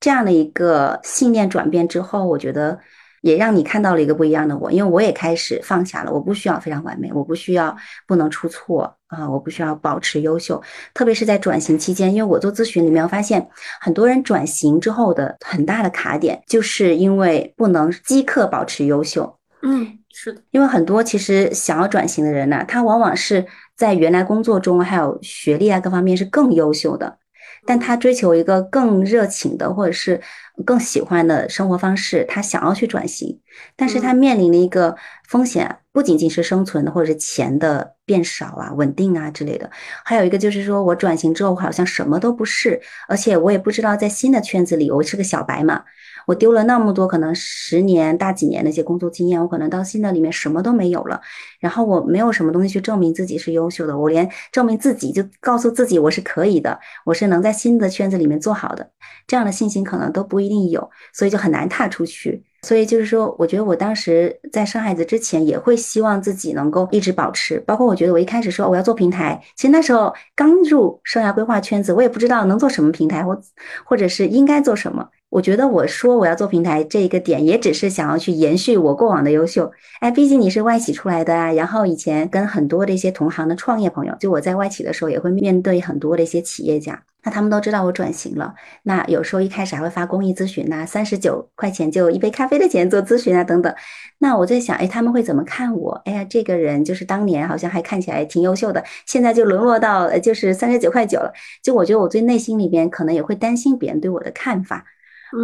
[0.00, 2.76] 这样的一个信念转变之后，我觉得。
[3.20, 10.62] 也让你看到了一个不一样的我，因为我也开始放下了，我不需要非常完美，我不需要不能出错啊，我不需要保持优秀。
[10.94, 13.46] 特别是在转型期间，因为我做咨询里面，我发现
[13.80, 19.36] 很多人转型之后的很大的卡点，就是因为不能即刻保持优秀。
[19.62, 27.18] 嗯，是的，因为很多其实想要转型的人呢，他往往是在原来工作中还有学历啊各方面是更优秀的。
[27.66, 30.18] 但他追求一个更热情的，或者是
[30.62, 33.40] 更喜欢的生活方式，他想要去转型，
[33.76, 34.96] 但是他面临的一个
[35.28, 39.70] 风险，不仅仅是生存的，或者是钱的变少啊、稳定啊之类的，
[40.04, 45.84] 还有一个就是说我转型之后，好像什么都不是，而且我也不知道在新的圈子里，我是个小白嘛。
[46.26, 51.20] 我丢了那么多可能十年大几年那些工作经验，我可能到新的里面什么都没有了，
[51.58, 58.90] 然后我没有什么东西去证明自己是优秀的，我连证明自己就告诉自己我是可以的，我是能在新的圈子里面做好的，
[59.26, 62.44] 这样的信心可能都不一定有，所以就很难踏出去。
[62.62, 73.40] 所以就是说，我觉得我当时在生孩子之前也会希望自己能够一直保持，包括我觉得我一开始说我要做平台，其实那时候刚入生涯规划圈子，我也不知道能做什么平台，或
[73.86, 75.08] 或者是应该做什么。
[75.30, 79.70] 我觉得我说我要做平台这一个点，也只是想要去延续我过往的优秀。
[80.00, 88.56] 哎，毕竟你是外企出来的啊，然后以前跟很多的一些同行的创业朋友，就我在外企的时候，也会面对很多的一些企业家，那他们都知道我转型了。
[88.82, 93.72] 那有时候一开始还会发公益咨询呐，三十九块钱就一杯咖啡的钱做咨询啊等等。
[94.18, 95.92] 那我在想，哎，他们会怎么看我？
[96.06, 101.32] 哎呀，这个人就是当年好像还看起来挺优秀的，现在就沦落到就是三十九块九了。
[101.62, 104.84] 就我觉得我最内心里边可能也会担心别人对我的看法。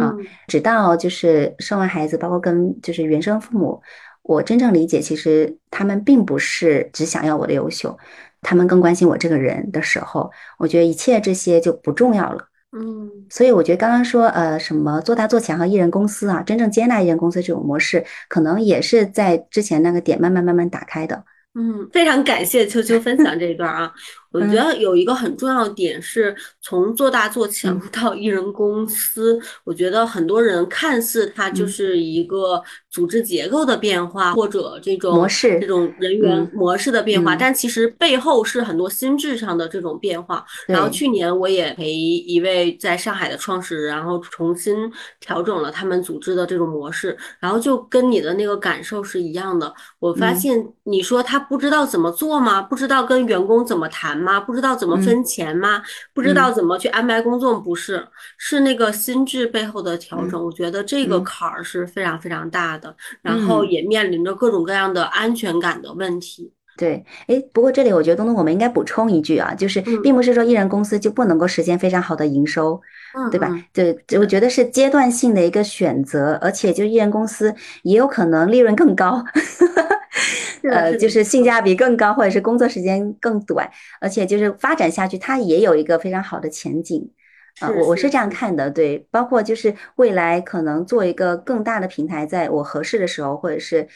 [0.01, 0.13] 啊，
[0.47, 3.81] 直到就是生完孩子，包括跟就是原生父母，
[4.23, 7.97] 我真正理解，其实他们并不是只想要我的优秀，
[8.41, 12.43] 他们更关心我这个人的时候，我觉得一切这些就不重要了。
[12.77, 21.23] 嗯，所以我觉得刚刚说呃什么做大做强和艺人公司啊，真正接纳艺人公司这种模式，可能也是在之前那个点慢慢慢慢打开的。
[21.55, 23.91] 嗯，非常感谢秋秋分享这一段啊。
[24.31, 40.45] 我觉得有一个很重要的点是，从做大做强 到艺人公司，我觉得很多人看似它就是一个组织结构的变化，或者这种模式、这种人员模式的变化，但其实背后是很多心智上的这种变化。
[40.67, 44.75] 然后去年我也陪一位在上海的创始人，然后重新
[45.19, 49.73] 调整了他们组织的这种模式，然后就跟你的那个感受是一样的。
[49.99, 52.61] 我发现你说他不知道怎么做吗？
[52.61, 54.39] 不知道跟员工怎么谈吗？
[54.39, 55.81] 不知道怎么分钱吗？
[56.13, 57.59] 不知道怎么去安排工作？
[57.59, 60.43] 不是，是那个心智背后的调整。
[60.43, 66.51] 我觉得这个坎儿是非常非常大的，然后也面临着各种各样的安全感的问题。
[66.77, 72.79] 对，哎，不过这里我觉得东东，我们应该补充一句啊，就是并不是说艺人公司就不能够实现非常好的营收，
[73.31, 73.49] 对吧？
[73.73, 77.53] 对，我觉得是阶段性的一个选择，而且就艺人公司
[77.83, 79.23] 也有可能利润更高，
[80.71, 87.11] 呃，就是性价比更高，或者是工作时间更短，而且就是发展下去，它也有一个非常好的前景。
[87.59, 93.87] 啊，我我是这样看的，对，包括就是未来可能做一个更大的平台，在我合适的时候，或者是。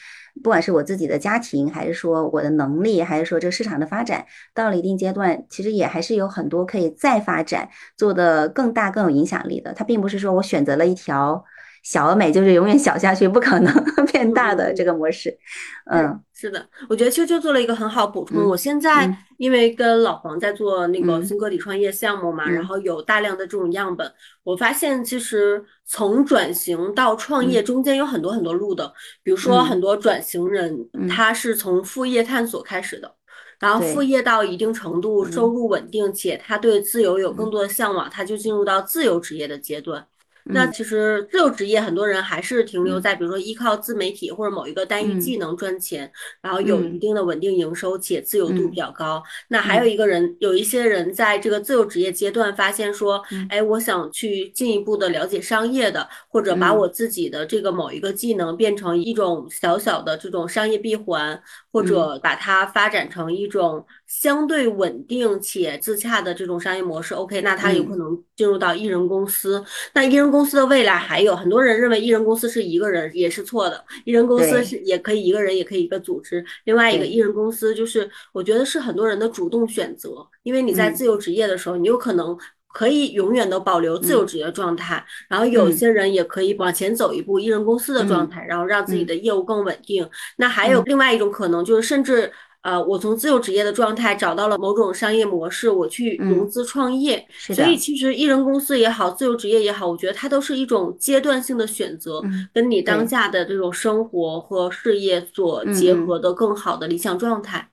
[0.43, 9.73] 不管是我自己的家庭，还是说我的能力，还是说这个市场的发展，到了一定阶段，其实也还是有很多可以再发展，做的更大、更有影响力的。
[9.73, 11.43] 它并不是说我选择了一条
[11.83, 13.73] 小而美，就是永远小下去，不可能
[14.11, 15.37] 变大的这个模式。
[15.85, 16.21] 嗯。
[16.41, 18.43] 是的，我觉得秋秋做了一个很好补充。
[18.49, 28.91] 我现在因为跟老黄在做那个新个体创业项目嘛，然后有大量的这种样本，我发现其实从转型到创业中间有很多很多路的。
[29.21, 33.13] 比如说很多转型人，他是从副业探索开始的，
[33.59, 40.07] 然后副业到一定程度收入稳定，且他对自由有更多的向往，他就进入到自由职业的阶段。
[40.45, 49.21] 那其实自由职业很多人还是停留在，比如说依靠自媒体或者某一个单一技能赚钱，然后有一定的稳定营收且自由度比较高。
[49.47, 67.13] 那还有一个人，有一些人在这个自由职业阶段发现说，哎，我想去进一步的了解商业的，或者把我自己的这个某一个技能变成一种小小的这种商业闭环，或者把它发展成一种相对稳定且自洽的这种商业模式。
[67.13, 69.63] OK，那它有可能进入到艺人公司。
[69.93, 70.31] 那艺人。
[70.31, 76.45] 公司的未来还有很多人认为艺人公司是一个人也是错的，艺人公司是也可以一个人也可以一个组织。
[76.63, 82.37] 另外一个艺人公司就是我觉得是很多人的主动选择，因为你在自由职业的时候，你有可能
[82.73, 90.09] 可以永远都保留自由职业状态，然后有些人也可以往前走一步，艺人公司的状态，然后让自己的业务更稳定。
[90.37, 92.31] 那还有另外一种可能就是甚至。
[92.63, 97.25] 呃，我从自由职业的状态找到了某种商业模式，我去融资创业。
[97.39, 102.21] 所以其实艺人公司也好，自由职业也好，我觉得它都是一种阶段性的选择，
[102.53, 107.67] 跟你当下的这种生活和事业所结合的更好的理想状态。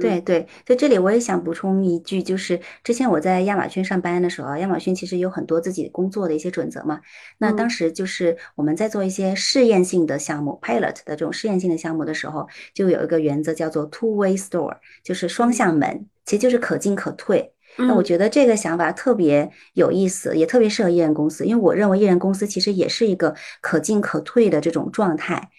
[0.00, 7.00] 对对，在这里我也想补充一句，就是之前我在亚马逊上班的时候，亚马逊其实有很多自己工作的一些准则嘛。
[7.38, 17.52] 那当时就是我们在做一些试验性的项目，pilot 的这种试验性的项目的时候，就有一个原则叫做 two-way store，就是双向门，其实就是可进可退。
[17.76, 25.50] 那我觉得这个想法特别有意思，也特别适合艺人公司，因为我认为艺人公司其实也是一个可进可退的这种状态。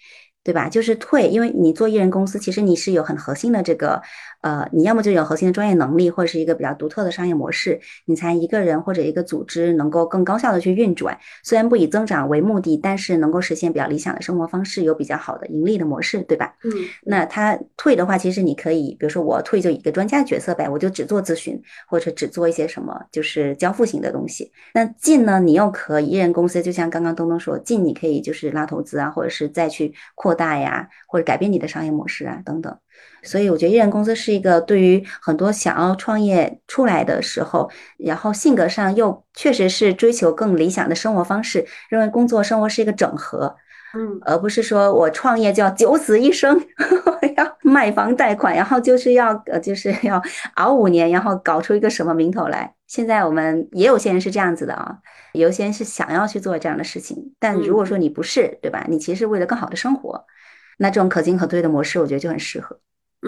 [0.46, 0.68] 对吧？
[0.68, 4.00] 就是退，因为你做艺人公司，其实你是有很核心的这个，
[4.46, 11.18] 呃，你要么就有核心的专业能力，或者是一个比较独特的商业模式，你才一个人或者一个组织能够更高效的去运转。
[11.42, 16.54] 虽然不以增长为目的，但是能够实现比较理想的生活方式，有比较好的盈利的模式，对吧？
[16.62, 16.70] 嗯。
[17.02, 24.52] 那他退的话，其实你可以，比如说我退就一个专家角色呗，我就只做咨询，或者只做一些什么就是交付型的东西。
[24.74, 30.36] 那进呢，你又可以一人公司，就像刚刚东东说，进你可以就是拉投资啊，或者是再去扩。
[30.36, 32.76] 大呀，或者改变你的商业模式啊，等等。
[33.22, 43.56] 所以我觉得艺人公司是一个对于很多想要创业出来的时候，然后性格上又确实是追求更理想的生活方式，认为工作生活是一个整合，
[43.94, 46.60] 嗯，而不是说我创业就要九死一生，
[47.36, 50.22] 要卖房贷款，然后就是要呃就是要
[50.54, 52.74] 熬五年，然后搞出一个什么名头来。
[52.86, 54.98] 现在我们也有些人是这样子的啊，
[55.32, 58.86] 有些人是想要去做这样的事情，但如果说你不是，对吧？
[58.88, 60.24] 你其实是为了更好的生活，
[60.76, 62.78] 那这种可进可退的模式，我觉得就很适合。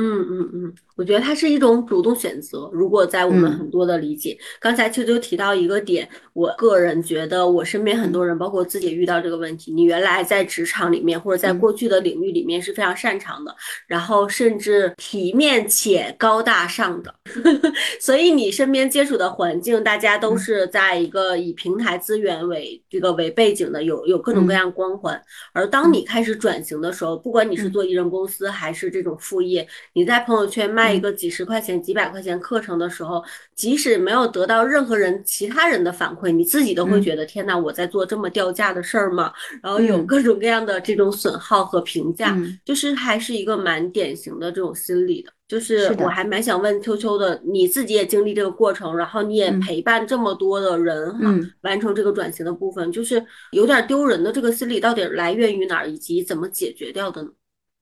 [0.00, 2.70] 嗯嗯嗯，我觉得它是一种主动选择。
[2.72, 9.72] 如果在我们很多的理解，刚才秋秋提到一个点，我个人觉得我身边很多人，包括自己遇到这个问题。
[9.72, 13.52] 你原来在职场里面或者在过去的领域里面是非常擅长的，
[13.88, 17.12] 然后甚至体面且高大上的，
[17.98, 25.20] 所以你身边接触的环境，大家都是在一个以平台资源为这个为背景的，有有各种各样光环。
[25.52, 29.66] 而当你开始转型的时候，不管你是做艺人公司还是这种副业。
[29.94, 33.22] 你在朋友圈卖一个几十块钱、几百块钱课程的时候，
[33.54, 39.32] 即使没有得到任何人、其他人的反馈，你自己都会觉得天哪，我在做这么掉价的事儿吗？
[39.62, 45.32] 然后有各种各样的这种损耗和评价，就是还是一个蛮典型的这种心理的。
[45.48, 57.30] 就是我还蛮想问秋秋的，你自己也经历这个过程，然后你也陪伴这么多的人哈，完成这个转型的部分，就是有点丢人的这个心理到底来源于哪儿，以及怎么解决掉的呢？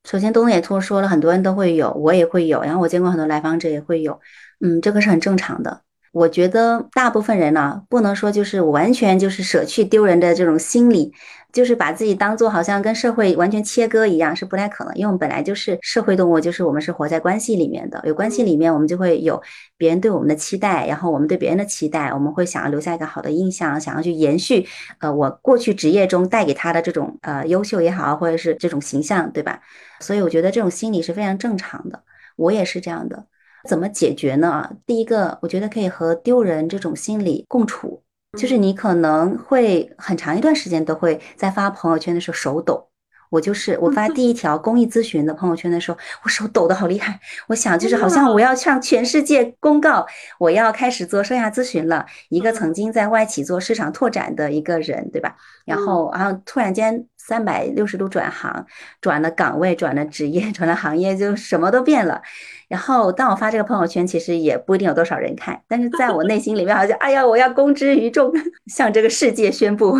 [0.07, 4.20] 首先，东野拓说了，很多人都会有，我也会有，然后我见过很多来访者也会有，
[4.61, 5.82] 嗯，这个是很正常的。
[6.16, 11.12] 我觉得大部分人呢，不能说就是完全就是舍去丢人的这种心理。
[11.52, 19.42] 就是把自己当做好像跟社会完全切割一样是不太可能，因为我们本来就是社会动物，就是我们是活在关系里面的，有关系里面我们就会有
[19.78, 24.66] 别人对我们的期待，然后我们对别人的期待，我们会想要留下一个好的印象，想要去延续
[24.98, 29.60] 呃我过去职业中带给他的这种呃优秀也好，或者是这种形象，对吧？
[30.00, 32.02] 所以我觉得这种心理是非常正常的，
[32.36, 33.24] 我也是这样的。
[33.66, 34.70] 怎么解决呢？
[34.86, 38.02] 第一个，我觉得可以和丢人这种心理共处。
[38.38, 42.86] 就是你可能会很长一段时间都会在发朋友圈的时候手抖，
[43.30, 47.18] 我就是我发第一 条公益咨询的朋友圈的时候，我手抖的好厉害。
[47.46, 50.06] 我想就是好像我要向全世界公告，
[50.38, 52.04] 我要开始做生涯咨询了。
[52.28, 55.34] 一个曾经在外企做市场拓展的一个人，对吧？
[55.64, 58.66] 然后然后突然间三百六十度转行，
[59.00, 62.20] 转了岗位，转了职业，转了行业，就什么都变了。
[62.68, 68.32] 然后，当我发这个朋友圈，其实也不一定有多少人看，但是在我内 心里面，好像哎呀，我要公之于众，
[68.66, 69.96] 向这个世界宣布，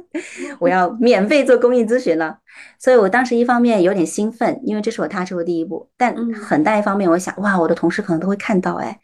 [0.58, 2.38] 我要免费做公益咨询了。
[2.78, 8.98] 所以我当时一方面有点兴奋，因为这是我踏出的第一步，但很大一方面，我想，哇，我的同事可能都会看到，哎，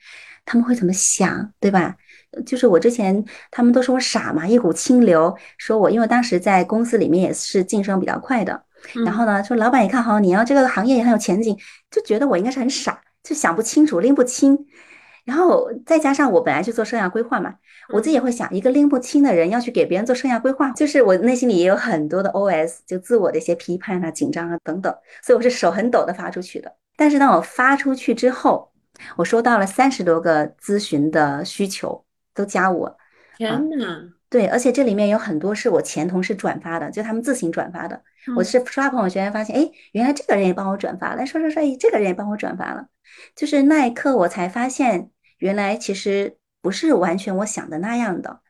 [0.47, 1.95] 他们会怎么想，对吧？
[2.47, 8.63] 就是我之前他们都说我傻嘛，一股清流，说我因为当时在公司里面也是晋升比较快的。
[9.05, 11.57] 然后呢，说老板也看好你，然后这个行业也很有前景，
[11.91, 14.67] 就觉得我应该是很傻，就想不清楚，拎不清。
[15.25, 17.55] 然后再加上我本来就做生涯规划嘛，
[17.93, 24.93] 我自己也会想，一个拎不清的人要去给别人做生涯规划，就是我内心里也有很多的 OS，就自我的一些批判啊、紧张啊等等。
[25.23, 26.75] 所以我是手很抖的发出去的。
[26.97, 28.73] 但是当我发出去之后，
[29.17, 32.05] 我收到了三十多个咨询的需求，
[32.35, 32.97] 都加我。
[33.37, 34.09] 天呐！
[34.33, 38.03] 对，而且这里面有很多是我前同事转发的，就他们自行转发的。
[38.35, 42.87] 我是刷朋友圈发现，哎，原来这个人也帮我转发了，说说说，哎，这个人也帮我转发了。
[43.37, 48.41] 就是那一刻我才发现，原来其实不是完全我想的那样的。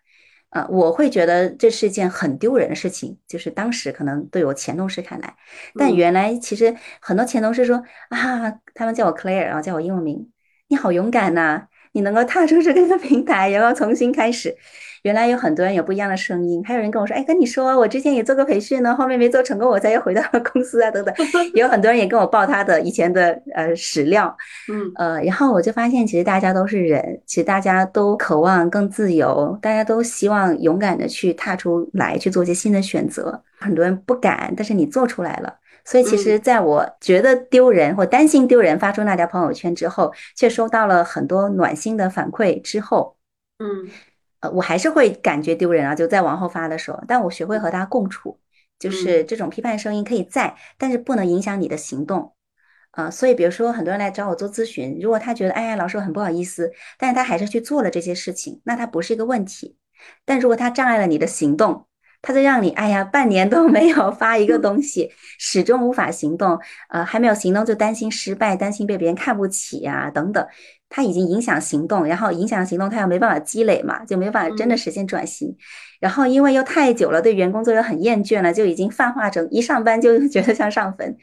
[0.50, 5.34] 呃，我会觉得这是一件很丢人的事情，就是当时可能对我前同事看来，
[5.74, 10.30] 但原来其实很多前同事说啊，他们叫我 Claire，然后叫我英文名，
[10.68, 14.56] 你好勇敢呐，你能够踏出这个平台，然后重新开始。
[15.02, 21.12] 原来有很多人有不一样的声音，还有人跟我说：“哎，跟你说，我之前也做过培训呢，后面没做成功，我才又回到了公司啊，等等。
[21.54, 24.36] ”有很多人也跟我报他的以前的呃史料，
[24.70, 33.42] 嗯呃，然后我就发现，其实大家都是人，其实大家都渴望更自由，大家都希望勇敢的去踏出来去做一些新的选择。
[33.58, 35.52] 很多人不敢，但是你做出来了。
[35.84, 43.16] 所以，其实在我觉得丢人或担心丢人发出那条朋友圈之后，却收到了很多暖心的反馈之后，
[43.58, 43.88] 嗯。
[44.42, 48.38] 呃，我还是会感觉丢人啊，就在往后发的时候，但我学会和他共处，
[48.78, 52.34] 就是这种批判声音可以在，但是不能影响你的行动，
[52.90, 59.76] 啊，所以比如说很多人来找我做咨询，如果他觉得哎呀，老师我很不好意思，但是他还是去做了这些事情，那他不是一个问题，
[60.24, 61.86] 但如果他障碍了你的行动，
[62.20, 70.46] 他就让你哎呀，半年都没有发一个东西，始终无法行动，呃，还没有行动就担心失败，担心被别人看不起呀，等等。
[70.94, 75.56] 他已经影响行动，然后影响行动，他又没办法积累嘛，就没办法真的实现转型。
[75.98, 81.16] 然后因为又太久了，对员工作又很厌倦了，就已经泛化成一上班就觉得像上坟，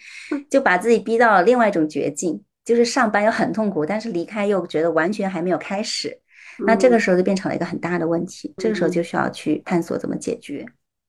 [0.49, 6.20] 就把自己逼到了另外一种绝境，就是上班又很痛苦，但是离开又觉得完全还没有开始。
[6.65, 10.65] 那这个时候就变成了一个很大的问题，这个时候就需要去探索怎么解决。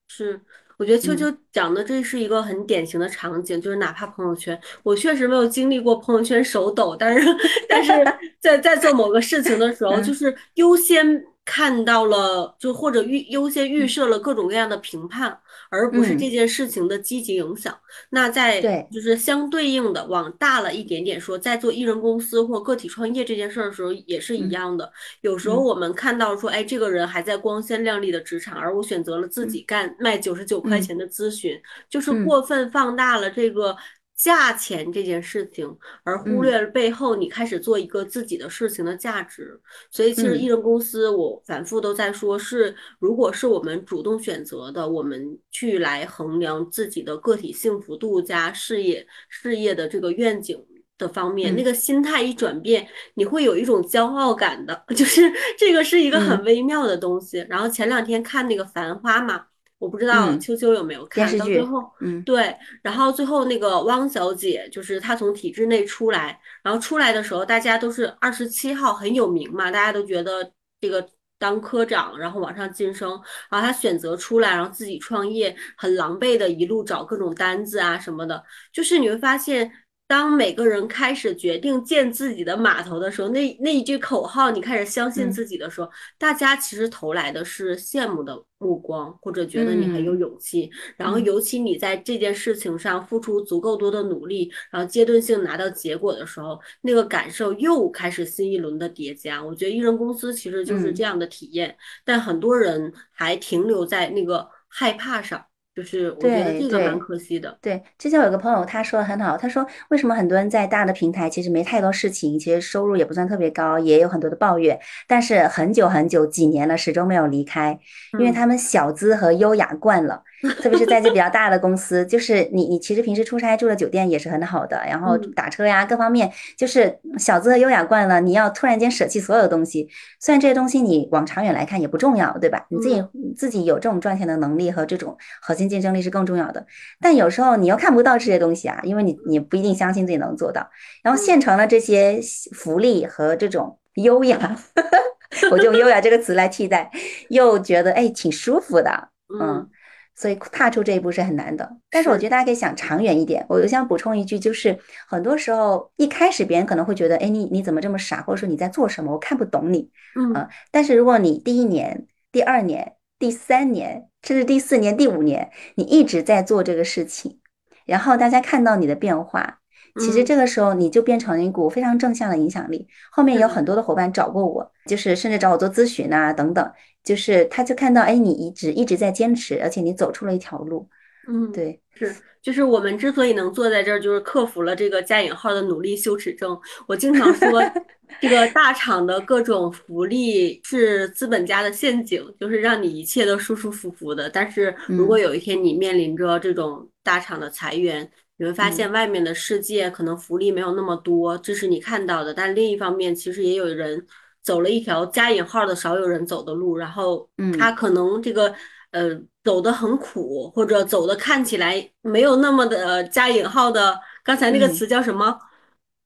[0.09, 0.39] 是。
[0.81, 7.29] 我觉得秋秋讲的这是一个很典型的场景，就是哪怕朋友圈，我确实没有经历过朋友圈手抖，但是
[7.69, 7.93] 但是
[8.41, 11.23] 在在做某个事情的时候，就是优先。
[11.43, 15.37] 看到了，就或者预优先预设了各种各样的评判，
[15.71, 17.75] 而不是这件事情的积极影响。
[18.11, 18.61] 那在
[18.93, 24.93] 就是相对应的往大了一点点说，在做艺人公司或个体创业这件事儿的时候也是一样的。
[25.23, 31.59] 有时候我们看到说，哎，这个人还在光鲜亮丽的职场，而我选择了自己干卖九十九块钱的咨询，
[31.89, 33.77] 就是过分放大了这个。
[34.23, 39.59] 价钱这件事情，而忽略了背后你开始做一个自己的事情的价值。
[39.91, 50.63] 所以，其实艺人公司，我反复都在说，是如果是我们主动选择的，我们去来衡量自己的个体幸福度加事业事业的这个愿景
[50.99, 57.45] 的方面，那个心态一转变，你会有一种骄傲感的， 就是这个是一个很微妙的东西。
[57.49, 59.47] 然后前两天看那个《繁花》嘛，
[59.81, 71.09] 我不知道秋秋有没有看到最后，嗯，对，然后最后那个汪小姐就是她从体制内出来，然后出来的时候，大家都是二十七号很有名嘛，大家都觉得这个。
[71.41, 73.19] 当科长，然后往上晋升，
[73.49, 79.73] 然后她选择出来，然后自己创业，很狼狈的一路找各种单子啊什么的，就是你会发现。
[80.11, 85.89] 当每个人开始决定建自己的码头的时候，那那一句口号，你开始相信自己的时候，
[86.19, 90.69] 大家其实投来的是羡慕的目光，或者觉得你很有勇气。
[90.97, 99.41] 然后，尤其你在这件事情上付出足够多的努力，然后阶段性拿到结果的时候，那个感受又开始新一轮的叠加。
[99.41, 105.47] 我觉得艺人公司其实就是这样的体验，但很多人还停留在那个害怕上。
[105.81, 107.57] 就是我觉得这个蛮可惜的。
[107.63, 114.79] 对，之前有个朋友他说的很好，他说为什么很多人在大的平台其实没太多事情，其实收入也不算特别高，也有很多的抱怨，
[115.09, 117.79] 但是很久很久几年了始终没有离开，
[118.19, 120.23] 因为他们小资和优雅惯了。
[120.63, 129.87] 特别是在这比较大的公司，就是你你其实平时出差住的酒店也是很好的，然后打车呀各方面，就是小资和优雅惯了，你要突然间舍弃所有的东西，
[130.19, 132.65] 虽然这些东西你往长远来看也不重要，对吧？
[132.71, 133.05] 你自己
[133.37, 136.67] 自己有这种赚钱的能力和这种核心竞争力是更重要的，
[137.01, 140.69] 但有时候你又看不到这些东西啊，因为你你不一定相信自己能做到，
[141.03, 142.21] 然后现成的这些
[142.53, 144.57] 福利和这种优雅，
[145.51, 146.91] 我就用优雅这个词来替代，
[147.31, 149.09] 又觉得哎挺舒服的，
[149.41, 149.71] 嗯。
[150.13, 153.47] 所以踏出这一步是很难的，但是我觉得大家可以想长远一点。
[153.49, 167.39] 我想补充一句，就是很多时候一开始别人可能会觉得，哎，你你怎么这么傻，或者说你在做什么，我看不懂你，嗯，但是如果你第一年、第二年、第三年，甚至第四年、第五年，你一直在做这个事情，
[167.85, 169.59] 然后大家看到你的变化，
[170.01, 172.89] 其实这个时候你就变成了一股非常正向的影响力。
[173.13, 176.73] 后面有很多的伙伴找过我，就是甚至找我做咨询啊等等。
[177.05, 180.89] 就是他，就看到，哎，你一直一直在坚持，而且你走出了一条路，
[181.29, 186.59] 嗯，对，是，就是我们之所以能坐在这儿，就是克服了这个加引号的努力羞耻症。
[186.87, 187.63] 我经常说，
[188.21, 194.29] 这个大厂的各种福利是资本家的陷阱，就是让你一切都舒舒服服的。
[194.31, 202.35] 但是如果有一天你面临着这种大厂的裁员，你会发现外面的世界可能福利没有那么多，这是你看到的。
[202.35, 204.07] 但另一方面，其实也有人。
[204.43, 208.53] 走了一条加引号的少有人走的路，然后他可能这个
[208.91, 209.11] 呃
[209.43, 215.39] 走的很苦，或者走的看起来没有那么的加引号的，刚才那个词叫什么？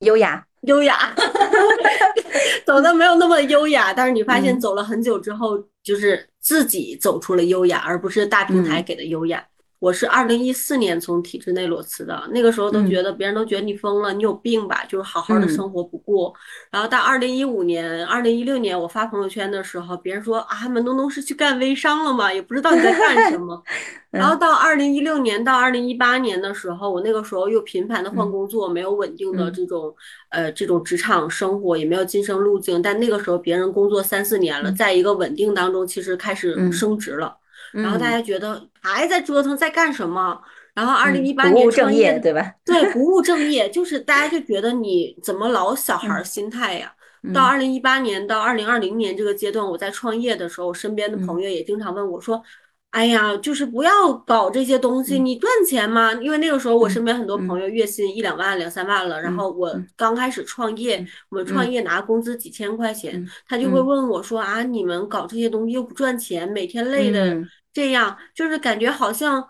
[0.01, 1.15] 优雅，优雅，
[2.67, 9.45] 走的没有那么优雅，但是你发现走了很久之后，就是自己走出了优雅，而不是大平台给的优雅。
[9.85, 14.83] 我是二零一四年从体制内裸辞的，那个时候都觉得别人都觉得你疯了，你有病吧？
[14.89, 16.33] 就是好好的生活不过。
[16.71, 22.33] 然后到二零一五年、二零一六年，我发朋友圈的时候，别人说啊，门东东是去干微商了吗？
[22.33, 23.63] 也不知道你在干什么。
[24.11, 29.95] 然后到二零一六年到二零一八年的时候，我那个时候又频繁的换工作，没有稳定的这种
[30.31, 32.81] 呃这种职场生活，也没有晋升路径。
[32.81, 37.37] 但那个时候别人工作三四年了，在一个稳定当中，其实开始升职了。
[37.83, 40.41] 然后大家觉得还在折腾，在干什么？
[40.75, 42.53] 然后二零一八年创业，对吧？
[42.65, 46.93] 对，不务正业， 就是大家就觉得你怎么老小孩心态呀？
[47.33, 52.43] 到二零一八年到二零二零年这个阶段，我在创业的时候，身边的朋友也经常问我说
[52.91, 67.41] ：“哎呀，就是不要搞这些东西，你赚钱吗？”因为那个时候我身边很多朋友月薪一两万、两三万了，然后我刚开始创业，我们创业拿工资几千块钱，他就会问我说：“啊，你们搞这些东西又不赚钱，每天累的。”
[67.75, 69.47] 这样就是感觉好像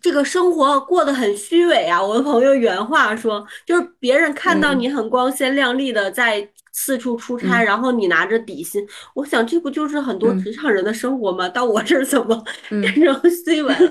[0.00, 2.02] 这个生活过得很虚伪啊！
[2.02, 11.48] 我的朋友原话说，就是别人看到你很光鲜亮丽的在四处出差，然后你拿着底薪，我想这不就是很多职场人的生活吗？
[11.48, 13.90] 到我这儿怎么变成 虚伪了？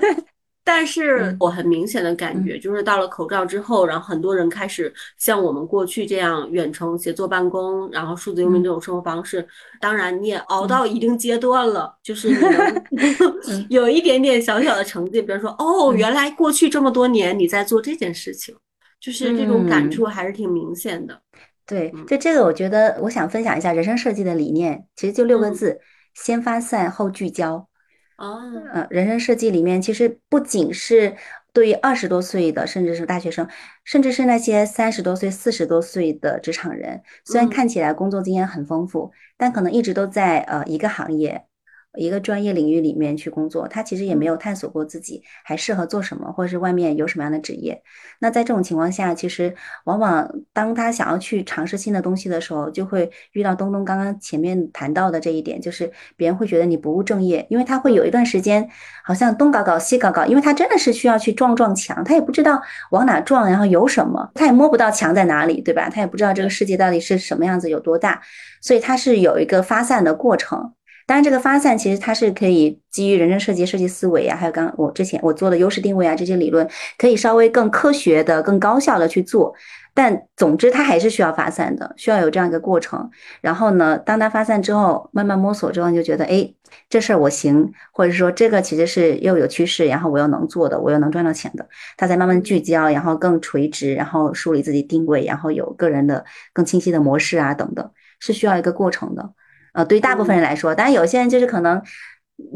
[0.68, 9.46] 但是我很明显的感觉，就是到了口罩之后，然后很多人开始像我们过去这样远程协作办公，然后数字游民这种生活方式。
[9.80, 12.84] 当然，你也熬到一定阶段了，就是能
[13.70, 18.52] 有一点点小小的成绩，比如说，哦，原来过去这么多年你在做这件事情，
[19.00, 21.16] 就是这种感触还是挺明显的。
[21.64, 25.78] 对，就这个，我觉得我想分享一下人生设计的理念，其实就六个字：
[26.12, 27.68] 先发散后聚焦。
[28.16, 28.40] 哦，
[28.72, 31.14] 呃，人生设计里面其实不仅是
[31.52, 33.46] 对于二十多岁的，甚至是大学生，
[33.84, 41.44] 甚至是那些三十多岁、四十多岁的职场人，虽然看起来工作经验很丰富，但可能一直都在呃一个行业，
[41.96, 47.82] 一个专业领域里面去工作，他其实也没有探索过自己还适合做什么，或者是外面有什么样的职业。
[48.18, 58.68] 那在这种情况下，其实往往当他想要去尝试新的东西的时候，就会遇到东东刚刚前面谈到的这一点，就是别人会觉得你不务正业，因为他会有一段时间
[59.04, 65.88] 好像东搞搞西搞搞，因为他真的是需要去撞撞墙，他也不知道往哪撞，然后有什么，他也摸不到墙在哪里，对吧？
[65.88, 68.22] 他也不知道这个世界到底是什么样子，有多大，
[68.60, 70.75] 所以他是有一个发散的过程。
[71.06, 79.54] 当然，这个发散其实它是可以基于人生设计、设计思维啊，还有刚我之前我做的优势定位啊这些理论，可以稍微更科学的、更高效的去做。
[79.94, 83.08] 但总之，它还是需要发散的，需要有这样一个过程。
[83.40, 86.52] 然后呢，当它发散之后，慢慢摸索之后，你就觉得，哎，
[86.90, 97.88] 这事儿我行，或者说这个其实是又有趋势，然后我又能做的，我又能赚到钱的，它才慢慢聚焦，然后更垂直，然后梳理自己定位，然后有个人的更清晰的模式啊等等，
[98.18, 99.30] 是需要一个过程的。
[99.76, 101.80] 呃，对于大部分人来说，当然有些人就是可能，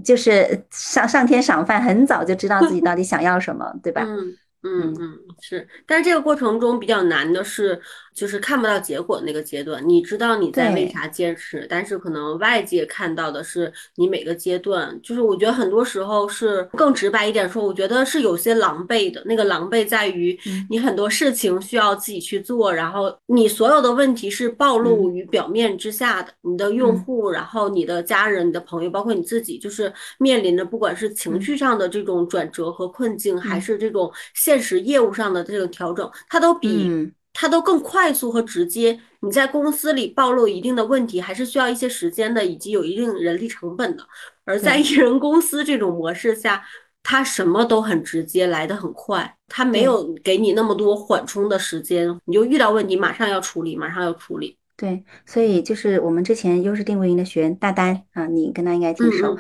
[0.04, 4.02] 就是上上天赏饭，很早就知道自己到底想要什么，对吧？
[4.02, 5.68] 嗯嗯嗯，是。
[5.86, 7.80] 但是这个过程中比较难的是。
[8.14, 14.98] 就是看不到结果那个阶段，你知道你在为啥坚持，但是可能外界看到的是你每个阶段。
[15.02, 19.22] 就是我觉得很多时候是更直白一点说，我觉得是有些狼狈的。
[19.24, 20.38] 那个狼狈在于
[20.68, 26.32] 你很多事情需要自己去做，然后你所有的问题是暴露于表面之下的。
[26.42, 36.90] 你的用户，然后你的家人、你的朋友，包括你自己，就是面临着不管是情绪上的这种转折和困境，还是这种现实业务上的这个调整，它都比。
[37.32, 39.00] 它都更快速和直接。
[39.20, 44.02] 你在公司里暴露一定的问题，还是需要一些时间的，以及有一定人力成本的。
[44.44, 46.64] 而在艺人公司这种模式下，
[47.02, 52.18] 它什么都很直接，来的很快，它没有给你那么多缓冲的时间。
[52.24, 54.56] 你就遇到问题，马上要处理，马上要处理。
[54.76, 59.36] 对，所以就是我们之前优势定位营的学员大丹啊，你跟他应该挺熟，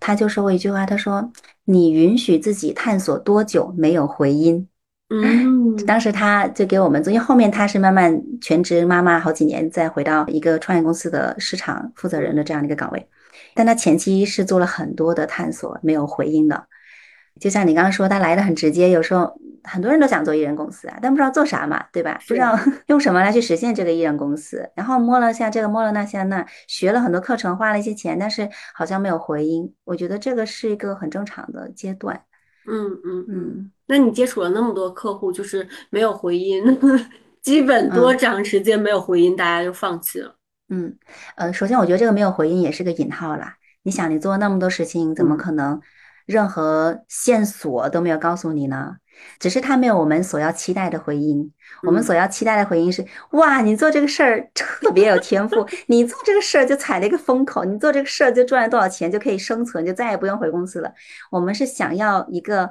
[0.00, 1.30] 他就说过一句话，他说
[1.66, 4.66] ：“你允许自己探索多久没有回音。”
[5.10, 13.08] 嗯，当时他就给我们做，因为后面他是慢慢全职妈妈好几年，再回到一个创业公司的市场负责人的这样的一个岗位，
[13.54, 16.66] 但他前期是做了很多的探索，没有回音的。
[17.40, 19.32] 就像你刚刚说，他来的很直接，有时候
[19.64, 22.20] 很多人都想做艺人公司啊，但不知道做啥嘛，对吧？
[22.28, 29.72] 不知道 用什么来去实现这个艺人公司，然后摸了下这个，摸了那下那，学了很多课程，花了一些钱，但是好像没有回音。
[29.84, 32.20] 我觉得这个是一个很正常的阶段。
[32.68, 33.72] 嗯嗯嗯。
[33.86, 36.62] 那你接触了那么多客户，就是没有回音，
[37.42, 40.36] 基本多长时间没有回音，大家就放弃了。
[40.68, 40.94] 嗯，
[41.36, 43.56] 呃，首先我觉得这个没有回音也是个引号啦。
[43.82, 45.80] 你想，你做那么多事情，怎么可能
[46.26, 48.96] 任何线索都没有告诉你呢？
[49.38, 51.52] 只是他没有我们所要期待的回音。
[51.84, 60.92] 我们所要期待的回应是：哇，你做这个事儿特别有天赋， 你做这个事儿就踩了一个风口，你做这个事儿就赚了多少钱，就可以生存，就再也不用回公司了。
[61.30, 62.68] 我们是想要一个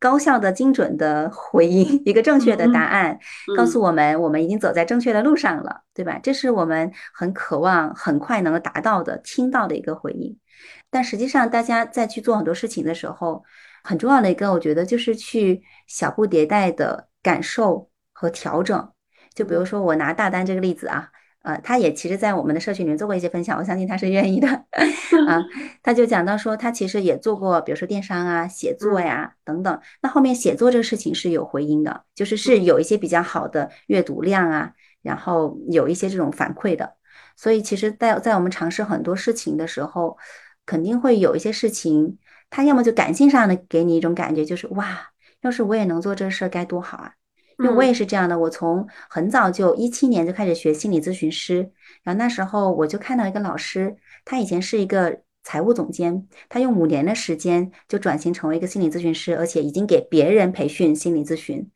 [0.00, 3.18] 高效的、精准的回应，一个正确的答案，
[3.56, 6.18] 告诉我们我们已经走在正确的路上了，对吧？
[6.20, 10.36] 这是我们很渴望、很快能够达到的、听到的一个回应。
[10.90, 13.44] 但实际上，大家在去做很多事情的时候，
[13.82, 17.90] 很重要的一个，我觉得就是去小步迭代的感受。
[18.20, 18.90] 和调整，
[19.32, 21.08] 就比如说我拿大单这个例子啊，
[21.44, 24.48] 呃，他也其实在我们的社群里面做过一些分享，我相信他是愿意的
[25.28, 25.40] 啊。
[25.84, 29.80] 他就讲到说，他其实也做过，比如说电商啊、写作呀等等。
[30.02, 36.94] 那后面写作这个事情是有回音的，就是是有一些比较好的阅读量啊，然后有一些这种反馈的。
[37.36, 40.18] 所以其实，在在我们尝试很多事情的时候，
[40.66, 42.18] 肯定会有一些事情，
[42.50, 44.98] 他要么就感性上的给你一种感觉，就是哇，
[45.42, 47.12] 要是我也能做这事儿该多好啊。
[47.58, 51.68] 因为我也是这样的，我从很早就一七年就开始学心理咨询师，
[52.04, 61.68] 然后那时候我就看到一个老师，他以前是一个财务总监，他用五年的时间就转型成为一个心理咨询师，而且已经给别人培训心理咨询。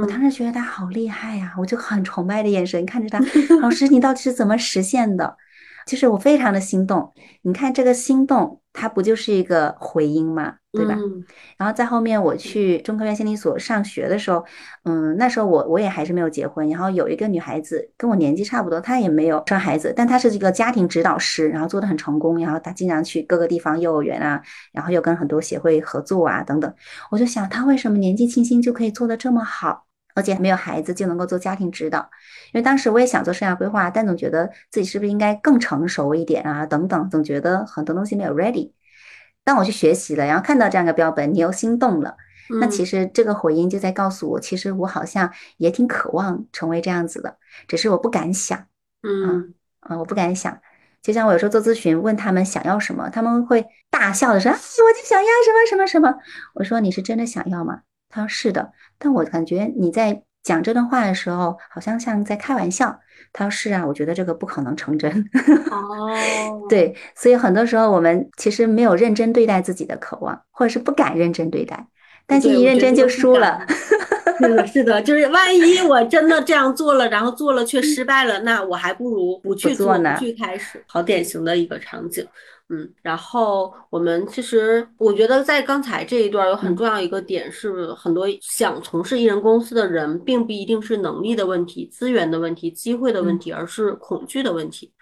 [0.00, 3.18] 我当时觉得他好厉害呀，我就很崇拜的眼神看着他，
[3.60, 5.36] 老师你到底是怎么实现的？
[5.84, 7.12] 就是我非常的心动。
[7.42, 10.56] 你看这个心动，它不就是一个回音嘛？
[10.72, 10.98] 对吧？
[11.56, 14.44] 然后在后面我去中科院心理所上学的时候，
[14.82, 16.68] 嗯，那时候我我也还是没有结婚。
[16.68, 22.40] 然后有一个女孩子跟我年纪差不多，她也没有生孩子，但她是一个家庭指导师，然后做的很成功。
[22.40, 26.74] 然后她经常去各个地方幼儿园啊，然后又跟很多协会合作啊等等。
[27.12, 29.84] 我就想她为什么年纪轻轻就可以做的这么好，
[30.14, 32.08] 而且没有孩子就能够做家庭指导？
[32.52, 38.72] 因为当时我也想做生涯规划，但总觉得自己是不是应该更成熟一点啊等等，总觉得很多东西没有 ready。
[39.44, 42.16] 当我去学习了，然后看到这样一个标本，你又心动了，
[42.60, 47.36] 那其实这个回音就在告诉我，其实我好像也挺渴望成为这样子的，
[47.68, 48.66] 只是我不敢想，
[49.02, 50.58] 嗯啊，我不敢想。
[51.02, 56.14] 就像我有时候做咨询，问他们想要什么，他们会大笑的说：“我就想要什么什么什么。”
[56.54, 57.82] 我说：“你是真的想要吗？”
[58.14, 63.00] 他说：“是的。”但我感觉你在讲这段话的时候，好像像在开玩笑。
[63.32, 65.10] 他说：“是啊，我觉得这个不可能成真。
[65.70, 71.86] ”哦，对，所以很多时候我们其实没有认真对待自己的渴望，或者是不敢认真对待，
[72.26, 73.66] 但是一认真就输了。
[74.36, 80.82] 是的，是的，就是万一我真的这样做了，然后做了却失败了，那我还不如不去做呢，不去开始。
[80.86, 82.26] 好典型的一个场景，
[82.68, 82.92] 嗯。
[83.02, 94.92] 然后我们其实，我觉得在刚才这一段有很重要一个点是，很多想从事艺人公司的人，并不一定是能力的问题、资源的问题、机会的问题，而是恐惧的问题。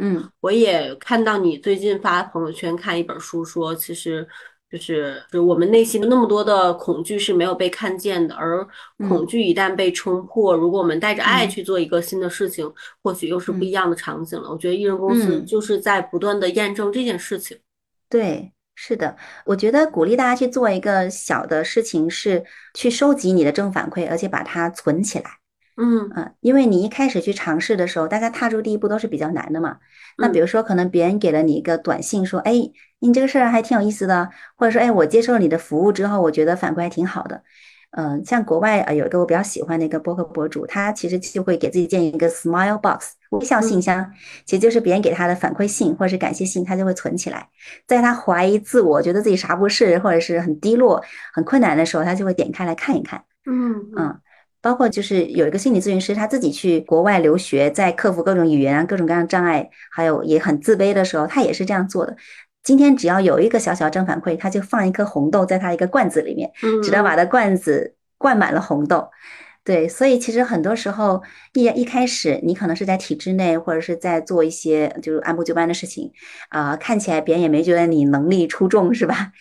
[0.00, 4.26] 嗯，我也看到你最近发朋友圈看一本书，说其实。
[4.72, 8.66] 就是，就我们内心的那么多的恐惧是没有被看见的，而
[9.06, 14.48] 恐惧一旦被冲破，如果我们带着爱去做一个新的事情，或许又是不一样的场景了。
[14.48, 17.58] 我觉得艺人公司就是在不断的验证这件事情。
[18.08, 19.14] 对，是的，
[19.44, 22.42] 我觉得鼓励大家去做一个小的事情，是
[22.72, 25.41] 去收集你的正反馈，而且把它存起来。
[25.78, 29.78] 嗯嗯，因为你一开始去尝试的时候，大家踏出第一步都是比较难的嘛。
[30.18, 32.52] 那比如说，可能别人给了你一个短信，说：“哎，
[33.00, 37.42] 你这个事儿还挺有意思的。”或者说：“哎，我接受了你的服务之后，我觉得反馈还挺好的。”
[37.96, 44.12] 嗯，像国外呃有一个我比较喜欢的一个博客博主，他其实就会给自己建一个 Smile Box 微笑信箱，
[44.46, 47.48] 其实就是别人给他的反馈信或者是感谢信，他就会存起来。
[47.86, 51.02] 在他怀疑自我、觉得自己啥不是，或者是很低落、
[51.34, 53.24] 很困难的时候，他就会点开来看一看。
[53.46, 54.20] 嗯嗯。
[54.62, 62.16] 包括就是有一个心理咨询师，他自己去国外留学，在克服各种语言啊、各种各样障碍，还有也很自卑的时候，他也是这样做的。
[62.62, 66.50] 今天只要有一个小小正反馈，他就放一颗红豆在他一个罐子里面，
[66.82, 69.08] 直到把他罐子灌满了红豆。
[69.64, 71.22] 对，所以其实很多时候
[71.54, 76.10] 一一开始，你可能是在体制内，或者是在做一些就是按部就班的事情，
[76.48, 79.32] 啊，看起来别人也没觉得你能力出众，是吧？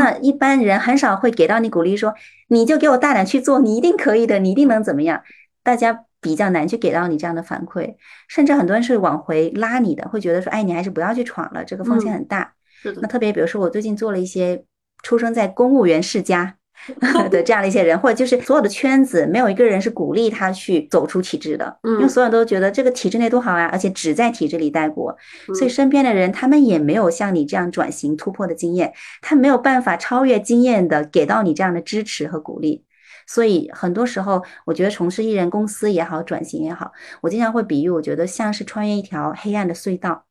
[0.00, 2.14] 那一般人很少会给到你鼓励，说
[2.48, 5.22] 你就给我大胆去做，你一定可以的，你一定能怎么样？
[5.62, 7.94] 大家比较难去给到你这样的反馈，
[8.28, 12.54] 甚至很多人是往回拉你的，会觉得说，哎，你还是不要去闯了，这个风险很大。
[13.00, 14.64] 那特别比如说，我最近做了一些
[15.02, 16.56] 出生在公务员世家。
[17.30, 25.16] 的这样的一些人，或者就是所有的圈子，没有一个人是鼓励他去走出体制的，因为所有人都觉得这个体制内多好啊，而且只在体制里待过，
[25.54, 32.84] 所以身边的人他们也没有像你这样转型突破的经验，他没有办法超越经验的给到你这样的支持和鼓励，
[33.26, 40.24] 所以很多时候，我觉得从事艺人公司也好，转型也好，我经常会比喻，我觉得像是穿越一条黑暗的隧道。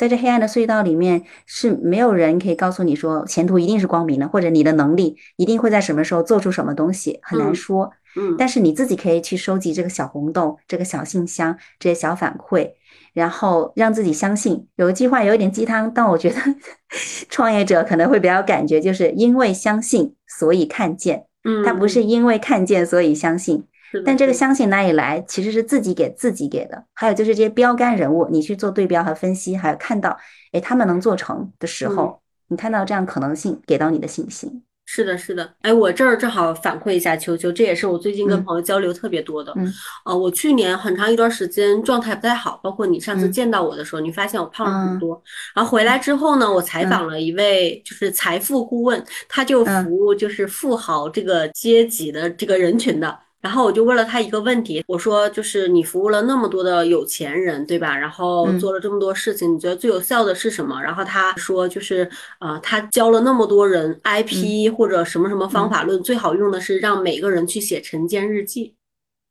[0.00, 7.90] 在这黑暗的隧道里面，是没有人可以告诉你说前途一定是光明的，或者你的能力一定会在什么时候做出什么东西，很难说。
[8.16, 12.70] 嗯，但是你自己可以去收集这个小红豆、这个小信箱、这些小反馈，
[13.12, 14.66] 然后让自己相信。
[14.76, 16.36] 有一句话有一点鸡汤，但我觉得
[17.28, 21.26] 创业者可能会比较感觉，就是因为相信，所以看见。
[21.44, 23.64] 嗯，他不是因为看见所以相信。
[24.04, 25.22] 但这个相信哪里来？
[25.26, 26.84] 其实是自己给自己给的。
[26.94, 30.16] 还有就是这些标杆人物，你去做对标和分析，还有看到，
[30.52, 34.62] 哎，他们能做成的时候，你看到这样可能性，给到你的信心。
[34.92, 35.48] 是的，是的。
[35.60, 39.52] 哎，我这儿正好反馈一下秋秋，这也是我最近跟朋友交流特别多的。
[39.54, 39.72] 嗯，
[40.04, 45.22] 呃，我去年很长一段时间状态不太好，包括你上次见到我的时候，你发现我胖了很多。
[45.54, 53.16] 然后回来之后呢，我采访了一位就是财富顾问，他就服务就是富豪这个阶级的这个人群的。
[53.40, 57.96] 然后我就问了他一个问题，我说就是你服务了那么多的有钱人，对吧？
[57.96, 60.80] 然后做了这么多事情，你觉得最有效的是什么？
[60.80, 62.08] 然后他说就是
[62.40, 68.74] 呃，他教了那么多人 IP 或者什么什么方法论，最好用的是让每个人去写晨间日记。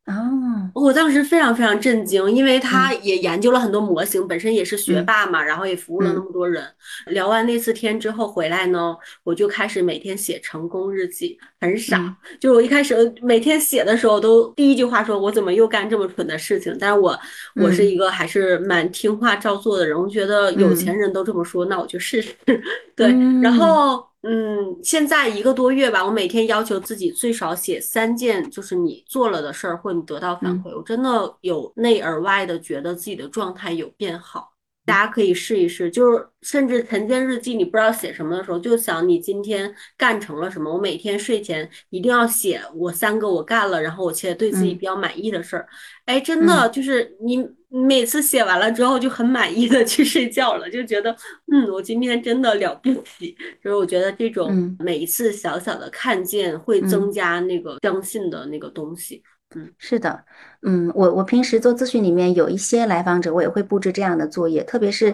[0.09, 6.63] 哦，我当时非常非常震惊，因为他也研究了很多模型，本身也是学霸嘛，然后也服务了那么多人。
[7.05, 12.17] 聊完那次天之后回来呢，我就开始每天写成功日记，很傻。
[12.39, 17.15] 就我一开始每天写的时候，都第一句话说：“我怎么又干这么蠢的事情？”但是我
[17.55, 22.33] 我是一个还是蛮听话照做的人，我觉得有钱人都这么说，那我就试试。
[22.97, 24.08] 对，然后。
[24.21, 34.53] 嗯，现在一个多月吧，我每天要求自己最少写三件，就是你做了的事儿，或你得到反馈，我真的有内而外的觉得自己的状态有变好。
[34.85, 40.73] 大家可以试一试，就是甚至晨间日记，你不知道写什么的时候，就想你今天干成了什么。
[40.73, 45.67] 我每天睡前一定要写我三个我干了，然后我且对自己比较满意的事儿。
[46.05, 51.15] 哎，真的就是你每次写完了之后就很满意的去睡觉了，就觉得
[51.51, 53.37] 嗯，我今天真的了不起。
[53.63, 59.21] 就是我觉得这种每一次小小的看见会增加那个相信的那个东西。
[59.55, 60.23] 嗯，是的，
[60.63, 65.11] 嗯，我我平时做咨询里面有一些来访者，我也会布置这样的作业，特别是，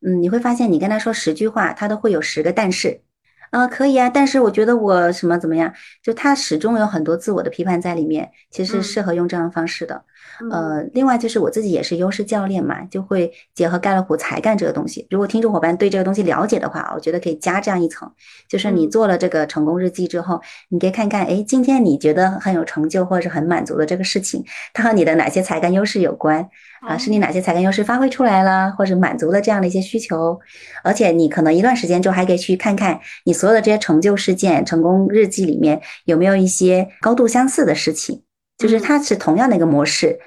[0.00, 3.02] 嗯，你会发现你跟他说十句话，他都会有十个但是。
[3.50, 5.72] 啊，可以啊，但是我觉得我什么怎么样？
[6.02, 10.04] 就他始终有很多自我的批判在里面，其实适合用这样的方式的。
[10.50, 15.06] 呃，另外就是我自己也是优势教练嘛，就会结合盖洛普才干这个东西。
[15.10, 18.10] 如果听众伙伴对这个东西了解的话，我觉得可以加这样一层，
[18.48, 26.48] 就是你做了这个成功日记之后，你可以看看，哎，今天你觉得很有成就或者是很满足的这个事情，它和你的哪些才干优势有关？
[26.80, 30.38] 啊，是你哪些才干优势发挥出来了，或者满足了这样的一些需求？
[30.84, 38.22] 而且你可能一段时间之后还可以去看看你所有的这些成就事件、成功日记里面有没有一些高度相似的事情，
[38.58, 40.18] 就是它是同样的一个模式。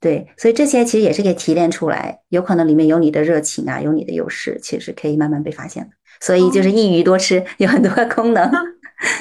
[0.00, 5.90] 对，所以这些其实也是可以提炼出来，有可能里面有你的热情啊，有你的优势，其实可以慢慢被发现的。
[6.20, 8.50] 所以就是一鱼多吃，有很多功能。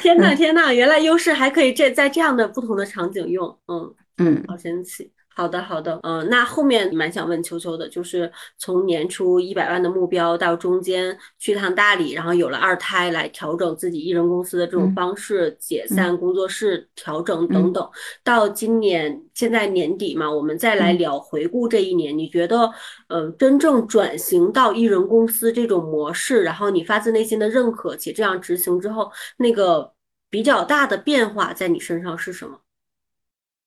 [0.01, 5.11] 天呐天呐，原来优势还可以这在这样的不同的场景用，嗯嗯，好神奇。
[5.35, 17.89] 好的，好的，嗯，那后面蛮想问秋秋的，就是从年初一百万的目标到中间去趟大理，然后有了二胎来调整自己艺人公司的这种方式，解散工作室调整等等，
[18.23, 22.71] 到今年现在年底嘛，我们再来聊回顾这一年，你觉得，
[23.07, 29.93] 嗯，真正转型到艺人公司这种模式，然后你发自内心的认可且这样执行之后，那个
[30.29, 32.59] 比较大的变化在你身上是什么？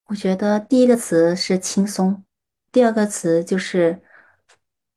[0.07, 2.25] 我觉得第一个词是轻松，
[2.71, 4.01] 第二个词就是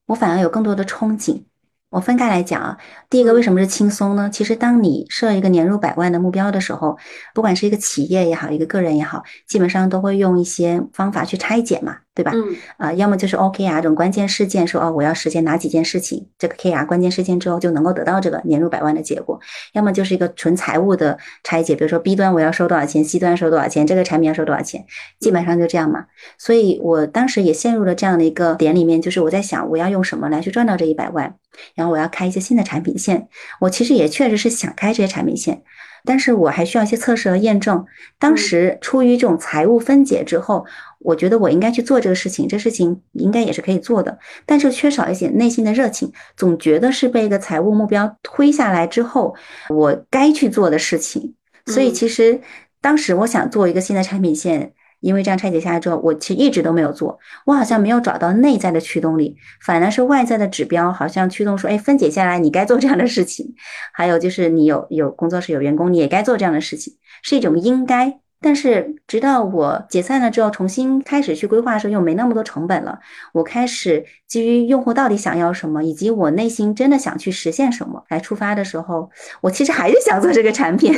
[0.05, 1.45] 我反而有更多的憧憬。
[1.89, 2.77] 我分开来讲啊，
[3.09, 4.29] 第一个为什么是轻松呢？
[4.31, 6.97] 其实当你设一个年入百万的目标的时候，
[7.33, 12.31] 不管是一个企业也好，一个个人也好，基本上都会用一些方法去拆解嘛，对吧？
[12.35, 12.55] 嗯。
[12.77, 19.39] 啊，要么就是 OKR 这种关键事件，说哦，我要实现哪几件事情，这个 KR 关键事件之后就能够得到这个年入百万的结果；
[19.73, 24.85] 要么就是一个纯财务的拆解，比如说 B 端我要收多少钱，C 端收多少钱，这个产品要收多少钱，
[25.19, 26.05] 基本上就这样嘛。
[26.37, 31.35] 所以我当时也陷入了这样的一个点里面，就是我在想，我要用什么来去赚到这一百万。
[31.75, 33.27] 然后我要开一些新的产品线，
[33.59, 35.63] 我其实也确实是想开这些产品线，
[36.05, 37.85] 但是我还需要一些测试和验证。
[38.17, 40.65] 当时出于这种财务分解之后，
[40.99, 49.35] 我觉得我应该去做这个事情，这事情应该也是可以做的，但是缺少一些内心的热情，总觉得是被一个财务目标推下来之后，
[49.69, 51.35] 我该去做的事情。
[51.65, 52.39] 所以其实
[52.81, 54.73] 当时我想做一个新的产品线。
[54.99, 63.55] 因为这样拆解下来之后，我其实一直都没有做，我好像没有找到内在的驱动力，反而是外在的指标好像驱动说，哎，分解下来你该做这样的事情，
[63.93, 68.19] 还有就是你有有工作室有员工，你也该做这样的事情，是一种应该。
[68.41, 72.97] 但是直到我解散了之后，重新开始去规划的时候，又没那么多成本了。
[73.33, 79.09] 我开始基于用户到底想要什么，以及我内心真的想去实现什么来出发的时候，
[79.41, 80.93] 我其实还是想做这个产品，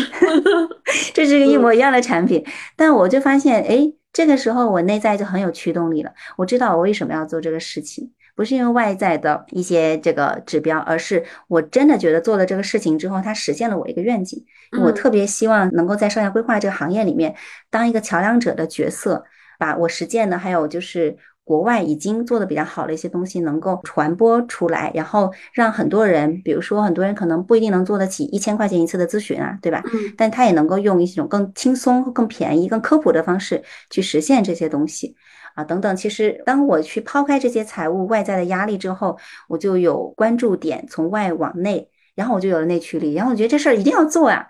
[1.14, 2.46] 这是个一模一样的产品。
[2.76, 6.12] 但我就发现，哎，这个时候我内在就很有驱动力了。
[6.38, 8.12] 我知道我为什么要做这个事情。
[8.42, 14.44] 不是因为外在的一些这个指标，而是我真的觉得做了这个事情之后，它实现了我一个愿景。
[14.82, 17.36] 我特别希望能够在商业规划这个行业里面
[17.70, 19.24] 当一个桥梁者的角色，
[19.60, 29.84] 把我实践的还有就是国外已经做的比较好的一些东西能够传播出来，然后让很多人，比如说很多人可能不一定能做得起一千块钱一次的咨询啊，对吧？
[29.94, 33.62] 嗯，但他也能够用一种更轻松、更便宜、更科普的方式
[33.92, 35.16] 去实现这些东西。
[35.56, 44.48] 啊，等等，其实当我去抛开这些财务外在的压力之后，我就有关注点从外往内，然后我就有了内驱力，然后我觉得这事儿一定要做啊。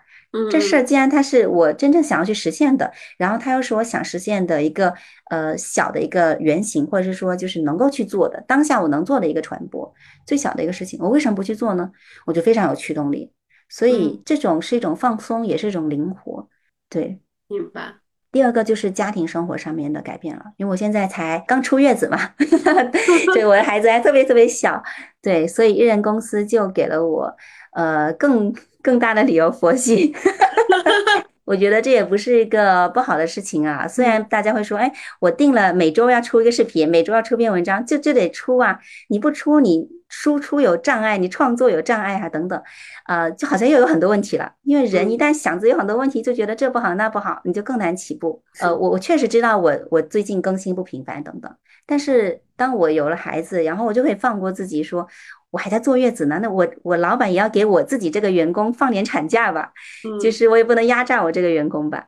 [0.50, 4.94] 这事儿既然它是我真正想要去实现的，然后它又是我想实现的一个
[5.30, 9.94] 呃小的一个原型，或者是说就是能够去做的当下我能做的一个传播
[10.26, 11.92] 最小的一个事情，我为什么不去做呢？
[12.26, 13.34] 我就非常有驱动力，
[13.68, 16.48] 所以这种是一种放松，也是一种灵活。
[16.88, 17.96] 对，明白。
[18.32, 22.18] 第二个就是家庭生活上面的改变了，因为我现在才刚出月子嘛，
[23.34, 24.82] 对，我的孩子还特别特别小，
[25.22, 27.36] 对，所以艺人公司就给了我
[27.74, 30.16] 呃更更大的理由佛系。
[31.44, 33.88] 我觉得这也不是一个不好的事情啊。
[33.88, 38.80] 虽然大家会说，哎，我定了每周要出一个视频，每周要出篇文章，就就得出啊。
[39.10, 42.62] 你不出，你输出有障碍，你创作有障碍啊，等等，
[43.08, 44.54] 呃，就好像又有很多问题了。
[44.64, 48.44] 因为人一旦想着有很多问题，就觉得这不好那不好，你就更难起步。
[48.60, 51.52] 呃，我我确实知道我我最近更新不频繁等等，
[51.86, 55.08] 但是当我有了孩子，然后我就会放过自己说。
[55.52, 59.72] 我还在坐月子呢，那我我老板也要给我自己这个员工放点产假吧，
[60.20, 62.08] 就是我也不能压榨我这个员工吧，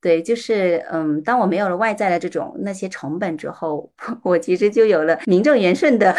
[0.00, 3.90] 对，就是嗯，当我没有了外在的这种那些成本之后，
[4.22, 6.14] 我其实就有了名正言顺的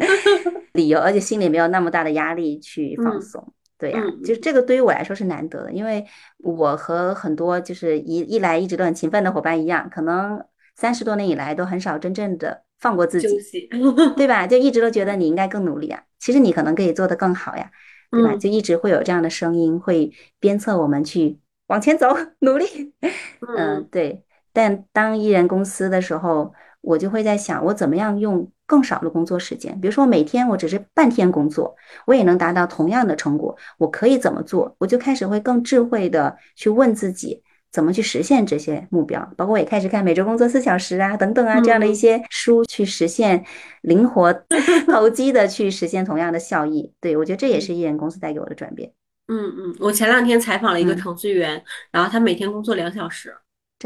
[0.74, 3.52] 理由，而且心里没有那么大的压力去放松。
[3.78, 6.02] 对呀、嗯就这个对于我来说是难得的，因为
[6.38, 10.42] 我和很多就是一一来一直都很勤奋的伙伴一样，可能
[10.74, 13.68] 三十多年以来都很少真正的放过自己，
[14.16, 14.46] 对吧？
[14.46, 17.70] 就一直都觉得你应该更努力啊，其实你可能可以做得更好呀，
[18.10, 18.30] 对吧？
[18.32, 22.66] 嗯就一直会有这样的声音会鞭策我们去往前走， 努力。
[23.00, 24.22] 嗯，嗯对。
[24.52, 34.74] 但当艺人公司的时候，我就会在想，我怎么样用更少的工作时间，比如说每天我只是半天工作，我也能达到同样的成果，我可以怎么做？
[34.78, 37.42] 我就开始会更智慧的去问自己。
[37.76, 39.20] 怎么去实现这些目标？
[39.36, 43.44] 包括我也开始看每周工作四小时啊，等等啊，这样的一嗯些书，去实现
[43.82, 44.32] 灵活
[44.88, 46.90] 投机的去实现同样的效益。
[47.02, 48.90] 对，我觉得这也是艺人公司带给我的转变，
[49.28, 51.62] 嗯嗯，我前两天采访了一个嗯程序员，
[51.92, 53.36] 然后他每天工作两小时，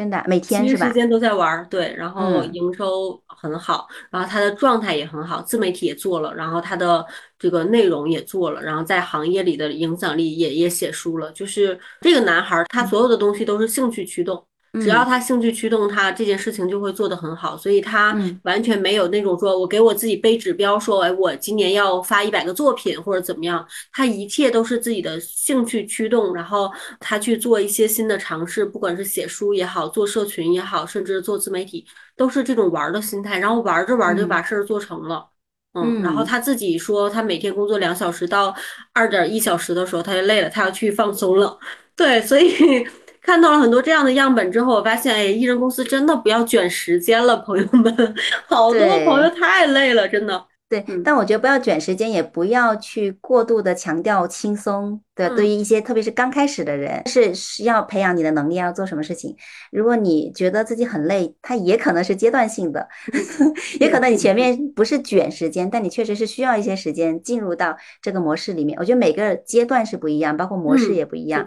[0.01, 0.87] 真的每天是吧？
[0.89, 7.05] 时间都在玩儿，对，然后嗯营收很好，然后他的状态也很好，自媒体也做了，然后他的
[7.39, 11.31] 这个内容也做了，然后在行业里的影响力也也写书了。
[11.33, 14.43] 就是这个男孩儿，他所有的东西都是兴趣驱动，
[14.79, 15.07] 只要嗯。
[15.07, 18.39] 他兴趣驱动，他这件事情就会做得很好，所以他嗯。
[18.45, 31.85] 完全没有那种说我给我自己背指标，说哎我今年要发一百个作品或者怎么样，他一切都是自己的兴趣驱动，然后他去做一些新的尝试，不管是写书也好，做社群也好，甚至做自媒体，
[32.17, 34.29] 都是这种玩儿的心态，然后玩着玩着就嗯。
[34.29, 35.29] 把事儿做成了。
[35.73, 36.27] 嗯，然后嗯。
[36.27, 38.55] 他自己说，他每天工作两小时到
[38.93, 41.59] 二点一小时的时候，他就累了，他要去放松了。
[41.97, 42.85] 对，所以
[43.23, 48.15] 看到了很多这样的样本之后，我发现，哎，艺人公司真的不要卷时间了，朋友们，
[48.49, 50.47] 好多朋友太累了，真的。
[50.69, 55.01] 对，嗯但我觉得不要卷时间，也不要去过度的强调轻松。
[55.17, 59.35] 对，对于嗯一些特别是刚开始的人，是是要培养你的能力，要做什么事情。
[59.73, 62.89] 如果你觉得自己很累，它也可能是阶段性的，
[63.81, 68.79] 也可能你前面不是卷时间，但你确实是需要一些时间进入到这个模式里面。
[68.79, 71.45] 我觉得每个阶段是不一样，包括模式嗯也不一样。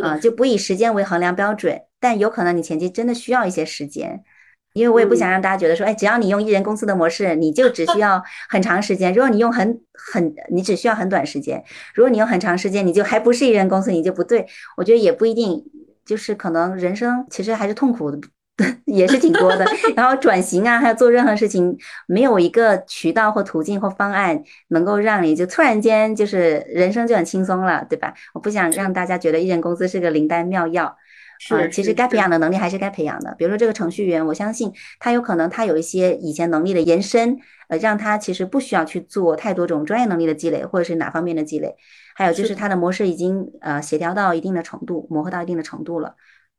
[0.00, 4.22] 啊、就不以时间为衡量标准，但有可能你前期真的需要一些时间，
[4.72, 9.12] 因为我也不想让大家觉得说，哎，只要你用一人公司的模式，你就只需要 很长时间。
[9.12, 11.58] 如果你用很很，你只需要很短时间；
[11.94, 14.46] 如果你用很长时间，你就还不是一人公司，你就不对。
[14.76, 15.62] 我觉得也不一定，
[16.06, 18.18] 就是可能人生其实还是痛苦的。
[18.84, 19.64] 也是挺多的，
[19.96, 21.76] 然后转型啊，还有做任何事情，
[22.06, 28.12] 没有一个渠道或途径或方案能够让你就突然间就是人生就很轻松了，对吧？
[28.34, 30.94] 我不想让大家觉得艺人公司是个灵丹妙药，啊，
[31.38, 33.34] 是是其实该培养的能力还是该培养的。
[33.38, 37.38] 比如说这个程序员，我相信他有可能他有一些以前能力的延伸，
[37.68, 41.74] 呃，让他其实不需要去做太多种专业能力的积累，或者是哪方面的积累。
[42.14, 46.14] 还有就是他的模式已经呃协调到一定的程度，磨合到一定的程度了，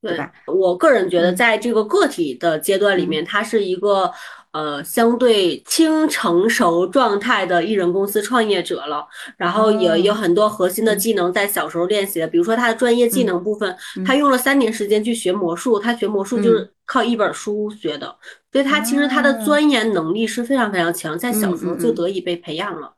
[0.08, 0.20] 对？
[0.48, 4.12] 我个人觉得，嗯在这个个体的阶段里面，它是一个
[4.52, 9.08] 呃相对轻成熟状态的艺人公司创业者了。
[9.38, 18.16] 然后也有哦很多核心的嗯技能在小时候练习的，比如说他的专业技嗯能部分，嗯他用了三年时间去学魔术，他学魔术就是靠一本书学的，
[18.52, 22.94] 所以他其实他的啊钻研能力是非常非常强，在小时候就得以被培养了。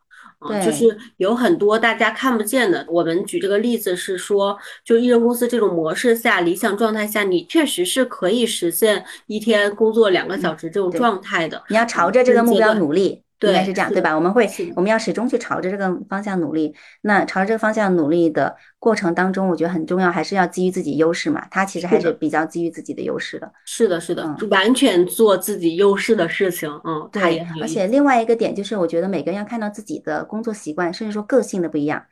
[0.63, 2.85] 就是有很多大家看不见的。
[2.87, 11.63] 我们举这个例子是说，就艺人公司这种模式下，理想状态下，你确实是可以实现一天工作两个小时这种状态的。
[11.69, 14.13] 你要朝着这个目标努力，应该是这样，对吧？
[14.15, 16.75] 我们会，我们要始终去朝着这个方向努力。
[17.01, 21.45] 那朝着这个方向努力的过程当中，我觉得很重要，还是要基于自己优势嘛。
[21.49, 23.51] 他其实还是比较基于自己的优势的。
[23.65, 27.45] 是的，是的，完全做自己优势的事情，嗯，对。
[27.61, 32.03] 而且另外一个点就是，我觉得每个人要看到自己的工作习惯，甚至说个性的不一样。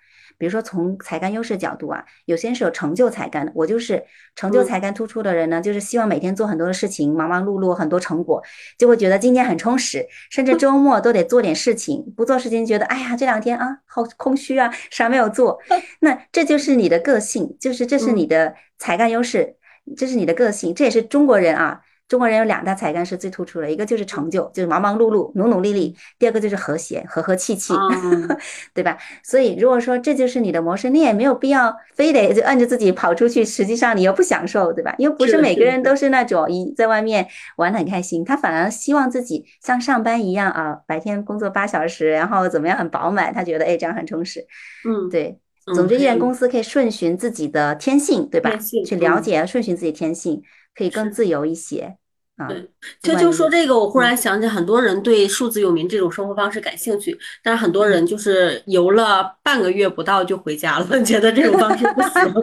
[0.44, 4.04] 比如说从才干优势角度啊，有些人是有成就才干的，我就是
[4.36, 8.44] 成就嗯才干突出的人呢，就是希望每天做很多的事情，忙忙碌碌，很多成果，
[8.78, 15.58] 就会觉得今天很充实，甚至周末都得做点事情，不做事情觉得哎呀这两天啊好空虚啊，啥没有做。
[16.02, 19.56] 那这就是你的个性，就是这是你嗯的才干优势，
[19.96, 21.80] 这是你的个性，这也是中国人啊。
[22.14, 28.38] 中国人有两大才干是最突出的，一个就是成就，就是忙忙碌碌、努努力力；第二个就是和谐，和和气气，嗯，
[28.72, 28.96] 对吧？
[29.24, 34.94] 所以如果说这就是你的模式，你也没有必要非得就按着自己跑出去，实际上你又不享受，对吧？
[35.00, 44.46] 因为不是每个人都是那种一在外面玩的很开心，他反而希望自己像上班一样啊，白天工作八小时，然后怎么样很饱满，他觉得哎这样很充实。
[44.88, 48.56] 嗯，对，嗯总之，艺很有人公司可以顺循自己的天性，对吧
[48.86, 50.44] 去了嗯解、顺循自己天性，
[50.76, 51.98] 可以更自由一些。
[52.38, 52.48] 啊。
[52.48, 52.70] 对，
[53.02, 62.34] 就就说这个，我忽然想起很多人对数字游民这种生活方式感兴趣，但是很多人就是游了半个月不到就回家了， 觉得这种方式不 行，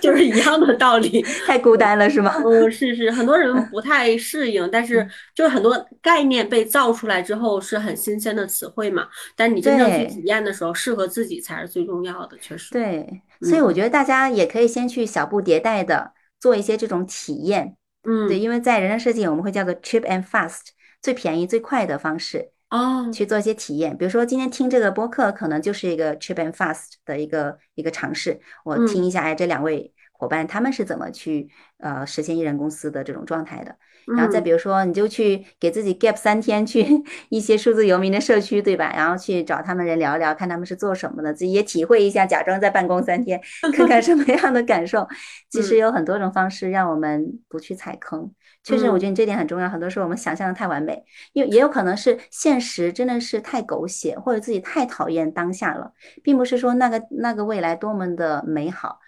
[0.00, 1.22] 就是一样的道理。
[1.46, 2.34] 太孤单了是吗？
[2.44, 9.06] 嗯，是是，很多人不太适应，但是就是很多概念被造出来之后是很新鲜的词汇嘛，
[9.36, 12.70] 但你真正去体验的时候，适合自己才是最重要的，确实。
[12.70, 17.76] 对，所以我觉得大家也可以先去小步迭代的做一些这种体验。
[18.02, 20.68] 嗯，对，因为在人生设计，我们会叫做 cheap and fast，
[21.02, 23.96] 最便宜最快的方式哦，去做一些体验。
[23.96, 28.40] 比如说今天听这个播客，可能就是一个 cheap and fast 的一个一个尝试。
[28.64, 31.48] 我听一下，哎，这两位伙伴他们是怎么去
[31.78, 33.74] 呃实现艺人公司的这种状态的。
[34.06, 36.84] 然后再比如说，你就去给自己 gap 三天，去
[37.30, 38.92] 一些数字游民的社区，对吧？
[38.94, 43.40] 然后去找他们人聊一聊，看他们是做什么的，自己也体会一下，假装在办公三天，
[43.74, 45.06] 看看什么 样的感受。
[45.48, 48.30] 其实有很多种方式让我们不去踩坑。
[48.62, 49.68] 确实，我觉得你这点很重要。
[49.68, 51.02] 很多时候我们想象的太完美，
[51.32, 55.92] 因为也有可能是现实真的是太狗血，或者自己太讨厌当下了，
[56.22, 58.98] 并不是说那个那个未来多么的美好。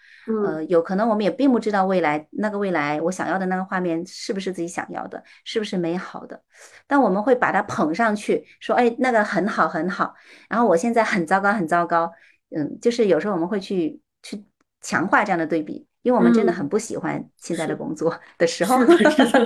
[0.45, 6.43] 呃，有可能我们也并不知道未来那个未来我想要的那个画面是不是自己想要的，是不是美好的。
[6.87, 10.15] 但我们会把它捧上去，说哎，那个很好很好。
[10.49, 12.13] 然后我现在很糟糕很糟糕。
[12.55, 14.45] 嗯，就是有时候我们会去去
[14.83, 18.77] 强化这样的对比，因为我们真的很不喜欢现在的工作的时候，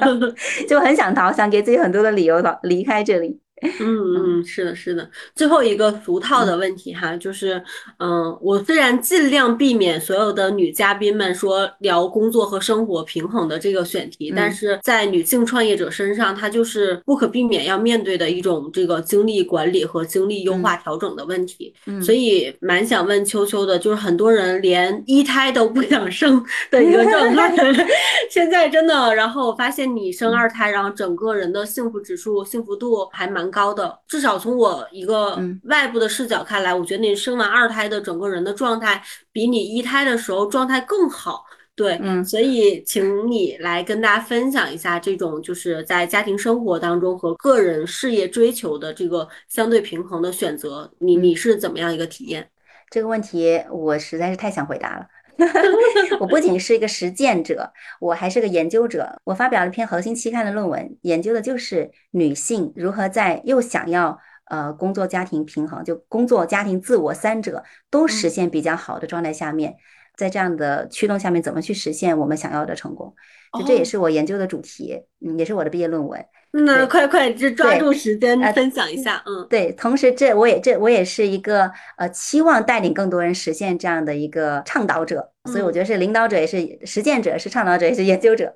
[0.69, 3.41] 就很想逃，想给自己很多的理由逃离开这里。
[3.81, 5.09] 嗯嗯，是的，是的。
[5.35, 7.63] 最后一个俗套的问题哈，就是，
[7.99, 21.73] 嗯，我虽然尽量避免所有的女嘉宾们说聊工作和生活平衡的这个选题，但是在女性创业者身上，她就是不可避免要面对的一种这个精力管理和精力优化调整的问题。
[22.05, 27.57] 所以蛮想问秋秋的，就是很多人连一胎都不想生 的一个状态，
[28.31, 33.46] 现在真的，然后我发现你生二胎，然后整个人的幸福指数、幸福度还蛮。
[33.51, 41.45] 高的，至少从我一个外部的视角看来，我觉得你生完二胎的整个人的状态比你一胎的时候状态更好。
[41.75, 52.49] 对，嗯，所以请你来跟大家分享一下这种就是在家庭生活当中和个人事业追求的这个相对平衡的选择，你你是怎么样一个体验？
[52.89, 55.07] 这个问题我实在是太想回答了。
[56.21, 59.21] 我不仅是一个实践者，我还是个研究者。
[59.25, 69.77] 我发表了一篇核心期刊的论文，研究的就是女性如何在又想要呃工作家庭平衡，就工作家庭自我三者都实现比较好的状态下面，
[70.17, 73.15] 在这样的驱动下面，怎么去实现我们想要的成功？
[73.59, 76.25] 就这也是我研究的主题，嗯，也是我的毕业论文。
[76.53, 88.55] 那快快就抓住时间分享一下，嗯，对，同时这我也这我也是一个呃期望带领更多人实现这样的一个倡导者，所以我觉得是领导者也是实践者，是倡导者也是研究者。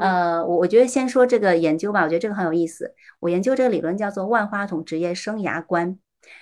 [0.00, 2.94] 呃，我我觉得先说这个研究吧，我觉得这个很有意思。
[3.20, 5.98] 我研究这个理论叫做万花筒职业生涯观。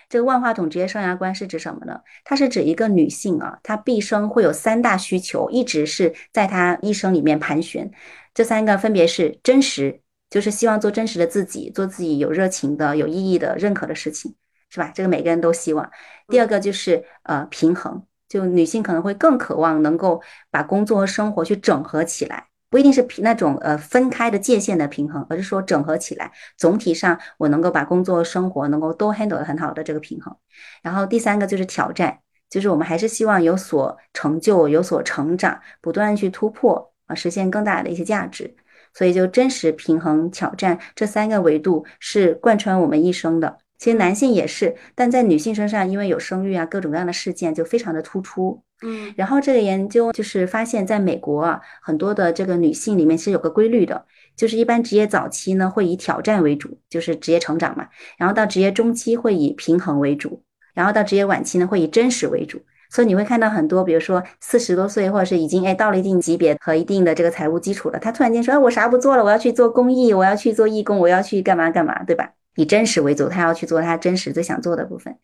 [0.08, 1.98] 这个万花筒职业生涯观是指什么呢？
[2.22, 7.90] 它是指一个女性啊，她毕生会有三大需求，一直是在她一生里面盘旋。
[8.32, 10.01] 这三个分别是真实。
[10.32, 14.34] 就是希望做真实的自己，做自己有热情的、有意义的、认可的事情，
[14.70, 14.90] 是吧？
[14.94, 15.90] 这个每个人都希望。
[16.28, 26.32] 第二个就是呃平衡，就女性可能会更渴望能够把工作和生活去整合起来，不一定是那种呃分开的界限的平衡，而是说整合起来。
[26.56, 30.34] 总体上我能够把工作和生活能够都 handle 的很好的这个平衡。
[30.82, 38.56] 然后第三个就是挑战，就是我们还是希望有所成就、有所成长，不断去突破啊，实现更大的一些价值。
[38.94, 43.58] 所以，就真实、平衡、挑战这三个维度是贯穿我们一生的。
[43.78, 48.62] 其实男性也是，但在女性身上，因为有生育啊，各种各样的事件就非常的突出。
[48.84, 54.04] 嗯，然后这个研究就是发现，在美国啊，很多的这个女性里面是有个规律的，
[54.36, 57.88] 就是一般职业早期呢会以挑战为主，就是职业成长嘛，
[58.18, 60.42] 然后到职业中期会以平衡为主，
[60.74, 62.62] 然后到职业晚期呢会以真实为主。
[62.92, 72.32] 所以你会看到很多，比如说四十多岁，或者是已经哎到了一定级别和一定的这个财务基础了，他突然间说，哎，我啥不做了，我要去做公益，我要去做义工，我要去干嘛干嘛，对吧？
[72.54, 75.16] 以真实为主，他要去做他真实最想做的部分。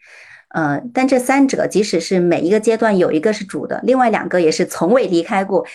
[0.55, 5.67] 呃，但这三者即使是每一个阶段有一个是主的，另外两个也是从未离开过，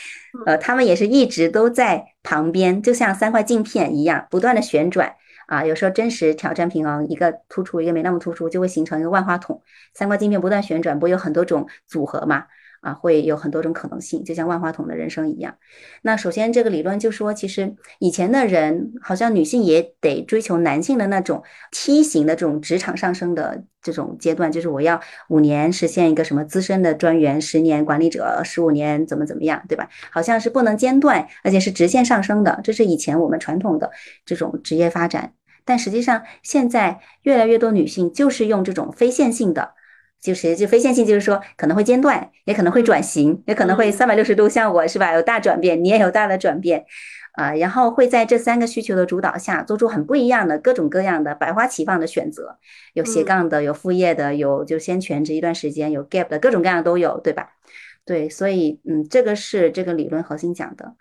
[0.48, 5.14] 呃，他们也是一直都在旁边，就像三块镜片一样，不断的旋转。
[5.54, 9.62] 啊，有时候真实挑战平衡，一个突出，一个没那么突出，就会形成一个万花筒。
[9.94, 12.46] 三块镜片不断旋转，不有很多种组合嘛？
[12.82, 15.56] 啊，会有很多种可能性，就像万花筒的人生一样。
[16.02, 25.00] 那首先，这个理论就说，其实以前的人好像女性也得追求男性的那种梯形的这种职场上升的这种阶段，就是我要
[25.30, 29.88] 五年实现一个什么资深的专员，十年管理者，十五年怎么怎么样，对吧？
[30.12, 33.90] 好像是不能间断，而且是直线上升的，这是以前我们传统的
[34.26, 35.32] 这种职业发展。
[35.66, 39.74] 但实际上，现在越来越多女性就是用这种非线性的。
[40.22, 45.12] 就是就非线性，就是说可能会间断，也可能会转型，也可能会三百六十度像我是吧？
[45.12, 46.86] 有大转变，你也有大的转变，
[47.34, 52.58] 啊，然后会在这三个需求的主导下，做出很不一样的各种各样的百花齐放的选择，
[52.94, 57.50] 有斜杠的，有副业的，有就先全职一段时间，有 gap 的各种各样都有，对吧？
[58.06, 60.96] 对，所以嗯，这个是这个理论核心讲的，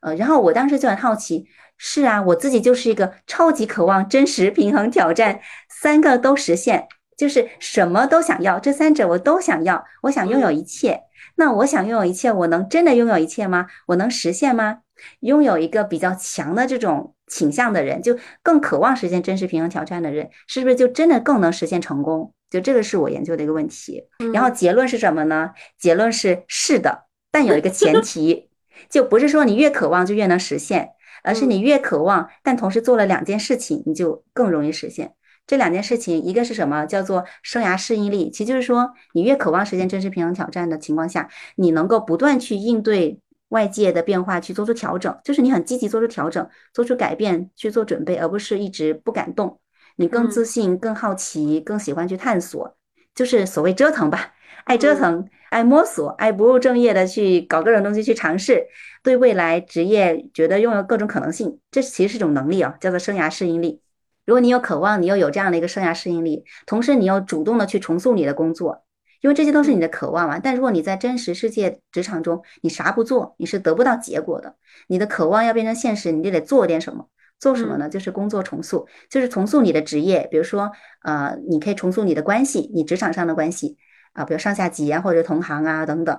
[0.00, 6.88] 呃，然后我当时就很好奇，是啊，我自己就是一个超级渴望真实、平衡、挑战三个都实现。
[7.16, 9.84] 就是什么都想要，这三者我都想要。
[10.02, 11.02] 我想拥有一切，
[11.36, 13.66] 那我想拥有一切，我能真的拥有一切吗？
[13.86, 14.78] 我能实现吗？
[15.20, 22.34] 拥有一个比较强的这种倾向的人，就更渴望实现真实平衡挑战的人，是不是就真的更能实现成功？
[22.50, 24.02] 就这个是我研究的一个问题。
[24.32, 25.50] 然后结论是什么呢？
[25.78, 28.50] 结论是是的，但有一个前提，
[28.90, 30.90] 就不是说你越渴望就越能实现，
[31.24, 35.14] 而是你越渴望，但同时做了两件事情，你就更容易实现。
[35.46, 36.86] 这两件事情，一个是什么？
[36.86, 38.30] 叫做生涯适应力。
[38.30, 43.18] 其实就是说，你越渴望实现真实平衡挑战的情况下，你能够不断去应对
[43.48, 45.14] 外界的变化，去做出调整。
[45.22, 49.60] 就是你很积极做出调整，做出改变，去做准备，而不是一直不敢动。
[49.96, 52.76] 你更自信，更好奇，更喜欢去探索，
[53.14, 54.32] 就是所谓折腾吧，
[54.64, 58.66] 爱折腾，爱摸索，爱不务正业的去搞各种东西去尝试，
[59.04, 61.60] 对未来职业觉得拥有各种可能性。
[61.70, 63.80] 这其实是一种能力啊，叫做生涯适应力。
[64.26, 68.82] 如果你有渴望，你又有这样的一个生涯适应力，同时你又主动的去重塑你的工作，
[69.20, 70.40] 因为这些都是你的渴望嘛。
[70.40, 74.56] 但如果你在真实世界职场中，你啥不做，你是得不到结果的。
[74.88, 77.08] 你的渴望要变成现实，你就得做点什么。
[77.38, 77.90] 做什么呢？
[77.90, 80.26] 就是工作重塑，就是重塑你的职业。
[80.30, 80.70] 比如说，
[81.02, 83.76] 呃，你可以重塑你的关系，你职场上的关系
[84.14, 86.18] 啊，比如上下级啊，或者同行啊等等。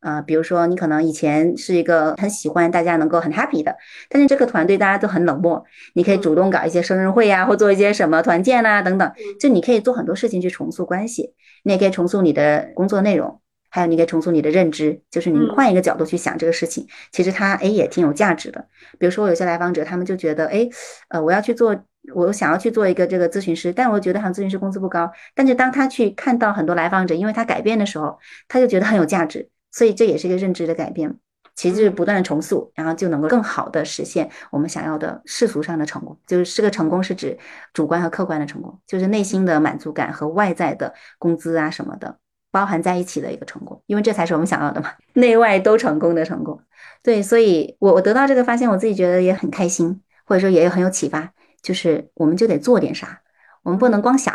[0.00, 3.76] 啊，比如说你可能以前是一个很喜欢大家能够很 happy 的，
[4.08, 5.64] 但是这个团队大家都很冷漠，
[5.94, 13.40] 你可以主动搞一些生日会呀，或做一些什么团建呐等等，就你可以做很多事情去重塑关系，你也可以重塑你的工作内容，
[13.70, 18.66] 还有你可以重塑你的认知，就是你换一个角度去想这个事情，其实它哎也挺有价值的。
[18.98, 20.68] 比如说有些来访者他们就觉得哎，
[21.08, 21.76] 呃我要去做，
[22.14, 29.48] 我想要去做一个这个咨询师，但我觉得好像咨询师工资不高，但是当他去看到很多来访者因为他改变的时候，他就觉得很有价值。
[29.76, 31.14] 所以这也是一个认知的改变，
[31.54, 36.18] 其实就是不断的重塑，然后就能够更好的实现我们想要的世俗上的成功。
[36.26, 37.38] 就是这个成功是指
[37.74, 42.16] 主观和客观的成功，就是内心的满足感和外在的工资啊什么的
[42.50, 46.58] 包含在一起的一个成功，因为这才是我们想要的嘛，内外都成功的成功。
[47.02, 53.20] 对，所以我我得到这个发现，我自己觉得也很开心，或者说也很有启发，就是我们就得做点啥，
[53.62, 54.34] 我们不能光想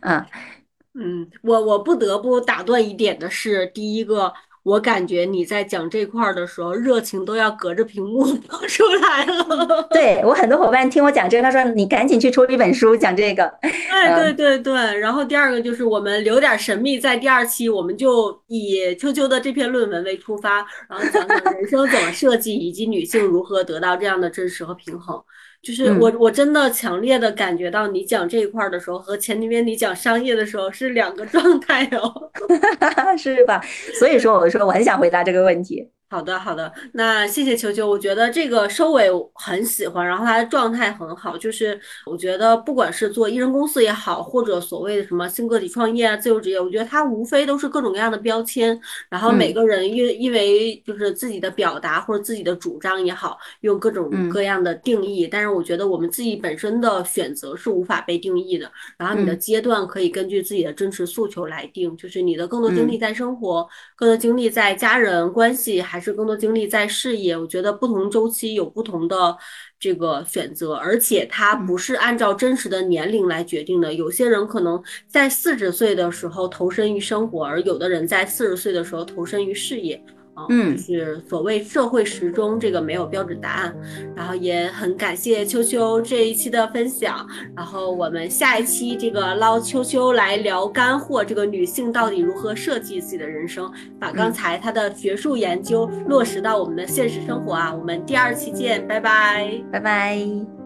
[0.00, 0.28] 啊。
[0.94, 4.30] 嗯，我我不得不打断一点的是，第一个，
[4.62, 9.88] 我感觉你在讲这块儿的时候，热情都要隔着屏幕 跑出来了。
[9.90, 13.50] 对我很多伙伴听我讲这个，他说你赶紧去出一本书讲这个。
[13.62, 14.98] 对对对对。
[14.98, 20.58] 然后第二个就是我们留点神秘，在第二期我们就以秋秋的这篇论文为出发，
[20.90, 25.22] 然后讲讲人生怎么设计，以及女性如何得到这样的真实和平衡。
[25.62, 32.30] 就是我，我真的强烈的感觉到你讲这一块的时候，和前几天你讲商业的时候是两个状态哦，
[33.16, 33.64] 是吧？
[33.98, 35.88] 所以说，我说我很想回答这个问题。
[36.12, 37.88] 好的，好的，那谢谢球球。
[37.88, 41.38] 我觉得这个收尾很喜欢，然后他的状态很好。
[41.38, 48.78] 就是我觉得，不管是做艺人公司也好，或者所谓的什么新个体创业啊、自由职业，我觉得它无非都是各种各样的标签。
[49.08, 55.26] 然后每个人因因为就是自己的表达或者自己的主张也好，用各种各样的定义。
[55.26, 58.70] 但是我觉得我们自己本身的选择是无法被定义的。
[58.98, 63.66] 然后你的阶段可以根据自己的真实诉求来定，就是你的更多精力在生活，
[63.96, 66.01] 更多精力在家人关系还。
[66.02, 69.36] 是更多精力在事业，我觉得不同周期有不同的
[69.78, 73.94] 这个选择，而且它不是按照真实的年龄来决定的。
[73.94, 80.02] 有些人可能在四十岁的时候投身于生活，而有的人在四十岁的时候投身于事业。
[80.50, 83.74] 嗯，是所谓社会时钟，这个没有标准答案。
[84.14, 87.26] 然后也很感谢秋秋这一期的分享。
[87.56, 97.74] 然后我们下一期这个捞秋秋来聊干货，这个女性到底如何设计自己的人生，把刚才她的学术研究落实到我们的现实生活啊。
[97.74, 100.61] 我们第二期见，拜拜，拜拜。